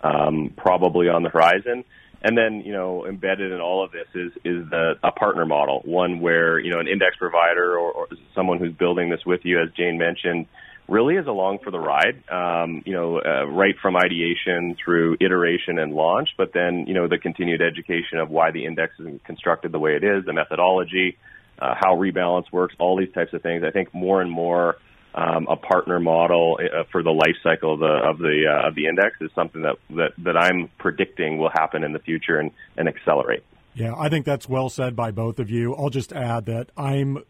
um, 0.02 0.54
probably 0.56 1.10
on 1.10 1.24
the 1.24 1.30
horizon. 1.30 1.84
And 2.22 2.38
then, 2.38 2.62
you 2.66 2.72
know, 2.72 3.06
embedded 3.06 3.52
in 3.52 3.60
all 3.60 3.84
of 3.84 3.92
this 3.92 4.08
is 4.16 4.32
is 4.46 4.70
the 4.70 4.94
a 5.04 5.12
partner 5.12 5.46
model, 5.46 5.82
one 5.84 6.22
where 6.22 6.58
you 6.58 6.72
know 6.72 6.80
an 6.80 6.88
index 6.88 7.18
provider 7.18 7.78
or, 7.78 7.92
or 7.92 8.08
someone 8.34 8.60
who's 8.60 8.72
building 8.72 9.10
this 9.10 9.26
with 9.26 9.42
you, 9.44 9.62
as 9.62 9.70
Jane 9.76 9.98
mentioned, 9.98 10.46
really 10.88 11.16
is 11.16 11.28
along 11.28 11.60
for 11.66 11.72
the 11.72 11.80
ride. 11.80 12.24
Um, 12.30 12.82
you 12.86 12.94
know, 12.94 13.20
uh, 13.20 13.46
right 13.48 13.76
from 13.82 13.98
ideation 13.98 14.78
through 14.82 15.18
iteration 15.20 15.78
and 15.80 15.94
launch, 15.94 16.30
but 16.38 16.54
then 16.54 16.86
you 16.88 16.94
know 16.94 17.10
the 17.10 17.18
continued 17.18 17.62
education 17.62 18.20
of 18.20 18.30
why 18.30 18.52
the 18.52 18.66
index 18.66 18.94
is 19.00 19.20
constructed 19.26 19.74
the 19.74 19.80
way 19.80 19.98
it 19.98 20.06
is, 20.06 20.24
the 20.24 20.32
methodology, 20.32 21.18
uh, 21.64 21.76
how 21.80 21.96
rebalance 21.96 22.52
works, 22.52 22.76
all 22.80 22.98
these 22.98 23.14
types 23.14 23.34
of 23.34 23.42
things. 23.42 23.64
I 23.66 23.72
think 23.72 23.94
more 23.94 24.22
and 24.22 24.30
more 24.30 24.78
um, 25.16 25.48
a 25.50 25.56
partner 25.56 26.00
model 26.00 26.60
uh, 26.60 26.84
for 26.92 27.04
the 27.04 27.12
life 27.12 27.36
cycle 27.44 27.76
of 27.76 27.80
the 27.80 27.86
of 27.86 28.18
the 28.18 28.44
uh, 28.50 28.68
of 28.68 28.76
the 28.76 28.88
index 28.88 29.16
is 29.22 29.30
something 29.36 29.62
that, 29.62 29.78
that 29.92 30.12
that 30.20 30.38
I'm 30.38 30.70
predicting 30.78 31.38
will 31.38 31.52
happen 31.54 31.84
in 31.84 31.94
the 31.94 32.00
future 32.00 32.38
and, 32.40 32.52
and 32.78 32.88
accelerate. 32.88 33.44
Yeah, 33.76 33.94
I 33.98 34.10
think 34.10 34.26
that's 34.26 34.50
well 34.50 34.70
said 34.70 34.96
by 34.96 35.12
both 35.12 35.40
of 35.40 35.50
you. 35.50 35.76
I'll 35.76 35.90
just 35.90 36.14
add 36.14 36.46
that 36.46 36.70
I'm 36.78 37.24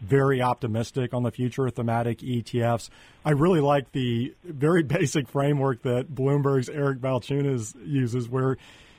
very 0.00 0.42
optimistic 0.42 1.14
on 1.14 1.22
the 1.22 1.30
future 1.30 1.66
of 1.66 1.74
thematic 1.74 2.18
ETFs. 2.18 2.90
I 3.24 3.30
really 3.30 3.60
like 3.60 3.92
the 3.92 4.34
very 4.44 4.82
basic 4.82 5.28
framework 5.28 5.82
that 5.82 6.14
Bloomberg's 6.14 6.68
Eric 6.68 7.00
Balchunas 7.00 7.74
uses, 7.86 8.28
where 8.28 8.56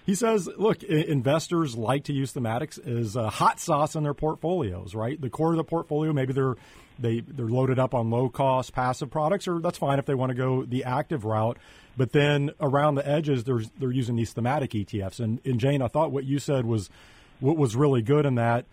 he 0.08 0.16
says, 0.16 0.50
look, 0.58 0.84
investors 0.84 1.76
like 1.76 2.06
to 2.06 2.14
use 2.14 2.32
thematics 2.32 2.80
as 2.88 3.18
a 3.18 3.30
hot 3.30 3.60
sauce 3.60 3.94
in 3.94 4.04
their 4.04 4.14
portfolios, 4.14 4.96
right? 4.96 5.20
The 5.20 5.30
core 5.30 5.52
of 5.52 5.58
the 5.58 5.66
portfolio, 5.66 6.14
maybe 6.14 6.32
they're 6.32 6.56
they 6.98 7.20
they're 7.20 7.46
loaded 7.46 7.78
up 7.78 7.94
on 7.94 8.10
low 8.10 8.30
cost 8.30 8.74
passive 8.74 9.12
products, 9.12 9.50
or 9.50 9.60
that's 9.60 9.78
fine 9.78 10.00
if 10.00 10.06
they 10.06 10.16
want 10.16 10.30
to 10.30 10.34
go 10.34 10.64
the 10.64 10.86
active 10.86 11.26
route. 11.26 11.58
But 11.98 12.14
then 12.14 12.52
around 12.62 12.96
the 12.96 13.06
edges, 13.06 13.44
there's 13.44 13.70
they're 13.78 13.92
using 13.92 14.16
these 14.16 14.32
thematic 14.32 14.72
ETFs. 14.72 15.20
And, 15.20 15.42
and 15.44 15.60
Jane, 15.60 15.82
I 15.82 15.90
thought 15.90 16.14
what 16.14 16.24
you 16.24 16.40
said 16.40 16.66
was 16.66 16.90
what 17.42 17.58
was 17.58 17.76
really 17.76 18.02
good 18.02 18.26
in 18.26 18.36
that. 18.36 18.66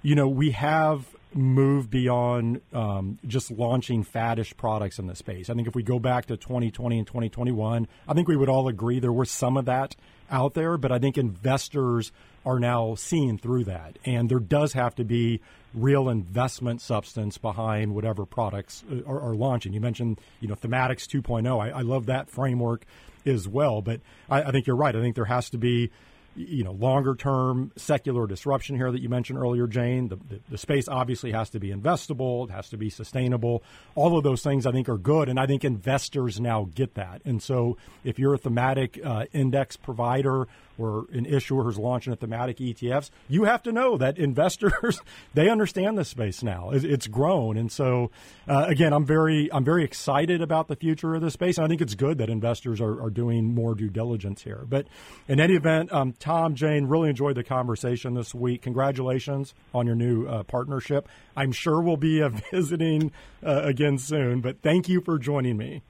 You 0.00 0.14
know, 0.14 0.26
we 0.26 0.52
have 0.52 1.04
move 1.34 1.90
beyond 1.90 2.60
um, 2.72 3.18
just 3.26 3.50
launching 3.50 4.04
faddish 4.04 4.56
products 4.56 4.98
in 4.98 5.06
the 5.06 5.16
space. 5.16 5.48
I 5.48 5.54
think 5.54 5.68
if 5.68 5.74
we 5.74 5.82
go 5.82 5.98
back 5.98 6.26
to 6.26 6.36
2020 6.36 6.98
and 6.98 7.06
2021, 7.06 7.88
I 8.06 8.14
think 8.14 8.28
we 8.28 8.36
would 8.36 8.48
all 8.48 8.68
agree 8.68 9.00
there 9.00 9.12
was 9.12 9.30
some 9.30 9.56
of 9.56 9.64
that 9.66 9.96
out 10.30 10.54
there, 10.54 10.76
but 10.76 10.92
I 10.92 10.98
think 10.98 11.18
investors 11.18 12.12
are 12.44 12.58
now 12.58 12.94
seeing 12.94 13.38
through 13.38 13.64
that. 13.64 13.98
And 14.04 14.28
there 14.28 14.40
does 14.40 14.72
have 14.72 14.94
to 14.96 15.04
be 15.04 15.40
real 15.74 16.08
investment 16.08 16.80
substance 16.80 17.38
behind 17.38 17.94
whatever 17.94 18.26
products 18.26 18.84
uh, 18.90 19.02
are, 19.06 19.20
are 19.20 19.34
launching. 19.34 19.72
You 19.72 19.80
mentioned, 19.80 20.20
you 20.40 20.48
know, 20.48 20.54
Thematics 20.54 21.06
2.0. 21.06 21.60
I, 21.60 21.70
I 21.70 21.82
love 21.82 22.06
that 22.06 22.28
framework 22.30 22.84
as 23.24 23.46
well, 23.46 23.80
but 23.80 24.00
I, 24.28 24.42
I 24.42 24.50
think 24.50 24.66
you're 24.66 24.76
right. 24.76 24.94
I 24.94 25.00
think 25.00 25.14
there 25.14 25.24
has 25.24 25.50
to 25.50 25.58
be 25.58 25.90
you 26.34 26.64
know 26.64 26.72
longer 26.72 27.14
term 27.14 27.72
secular 27.76 28.26
disruption 28.26 28.76
here 28.76 28.90
that 28.90 29.00
you 29.00 29.08
mentioned 29.08 29.38
earlier, 29.38 29.66
Jane. 29.66 30.08
The, 30.08 30.16
the, 30.16 30.40
the, 30.50 30.58
space 30.58 30.88
obviously 30.88 31.32
has 31.32 31.50
to 31.50 31.60
be 31.60 31.68
investable, 31.68 32.48
it 32.48 32.52
has 32.52 32.68
to 32.70 32.76
be 32.76 32.90
sustainable. 32.90 33.62
All 33.94 34.16
of 34.16 34.24
those 34.24 34.42
things 34.42 34.66
I 34.66 34.72
think 34.72 34.88
are 34.88 34.98
good, 34.98 35.28
and 35.28 35.38
I 35.38 35.46
think 35.46 35.64
investors 35.64 36.40
now 36.40 36.68
get 36.74 36.94
that. 36.94 37.22
And 37.24 37.42
so, 37.42 37.76
if 38.04 38.18
you're 38.18 38.34
a 38.34 38.38
thematic 38.38 38.98
uh, 39.04 39.26
index 39.32 39.76
provider 39.76 40.48
or 40.78 41.06
an 41.12 41.26
issuer 41.26 41.64
who's 41.64 41.78
launching 41.78 42.12
a 42.12 42.16
thematic 42.16 42.58
ETFs, 42.58 43.10
you 43.28 43.44
have 43.44 43.62
to 43.62 43.72
know 43.72 43.96
that 43.96 44.18
investors 44.18 45.00
they 45.34 45.48
understand 45.48 45.98
this 45.98 46.08
space 46.08 46.42
now. 46.42 46.70
It's 46.72 47.06
grown, 47.06 47.56
and 47.56 47.70
so 47.70 48.10
uh, 48.48 48.66
again, 48.68 48.92
I'm 48.92 49.04
very 49.04 49.52
I'm 49.52 49.64
very 49.64 49.84
excited 49.84 50.40
about 50.40 50.68
the 50.68 50.76
future 50.76 51.14
of 51.14 51.22
this 51.22 51.34
space. 51.34 51.58
And 51.58 51.64
I 51.64 51.68
think 51.68 51.80
it's 51.80 51.94
good 51.94 52.18
that 52.18 52.30
investors 52.30 52.80
are, 52.80 53.02
are 53.02 53.10
doing 53.10 53.54
more 53.54 53.74
due 53.74 53.90
diligence 53.90 54.42
here. 54.42 54.64
But 54.68 54.86
in 55.28 55.40
any 55.40 55.54
event, 55.54 55.92
um, 55.92 56.12
Tom, 56.18 56.54
Jane, 56.54 56.86
really 56.86 57.10
enjoyed 57.10 57.36
the 57.36 57.44
conversation 57.44 58.14
this 58.14 58.34
week. 58.34 58.62
Congratulations 58.62 59.54
on 59.74 59.86
your 59.86 59.96
new 59.96 60.26
uh, 60.26 60.42
partnership. 60.42 61.08
I'm 61.36 61.52
sure 61.52 61.80
we'll 61.80 61.96
be 61.96 62.22
uh, 62.22 62.30
visiting 62.50 63.12
uh, 63.44 63.62
again 63.64 63.98
soon. 63.98 64.40
But 64.40 64.62
thank 64.62 64.88
you 64.88 65.00
for 65.00 65.18
joining 65.18 65.56
me. 65.56 65.82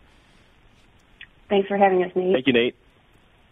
Thanks 1.49 1.69
for 1.69 1.77
having 1.77 2.03
us, 2.03 2.11
Nate. 2.15 2.33
Thank 2.33 2.47
you, 2.47 2.53
Nate. 2.55 2.77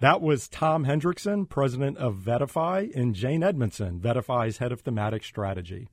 That 0.01 0.23
was 0.23 0.49
Tom 0.49 0.87
Hendrickson, 0.87 1.47
president 1.47 1.99
of 1.99 2.17
VettaFi, 2.17 2.97
and 2.97 3.15
Jane 3.15 3.43
Edmondson, 3.43 4.01
VettaFi's 4.01 4.57
head 4.57 4.73
of 4.73 4.81
thematic 4.81 5.23
strategy. 5.23 5.91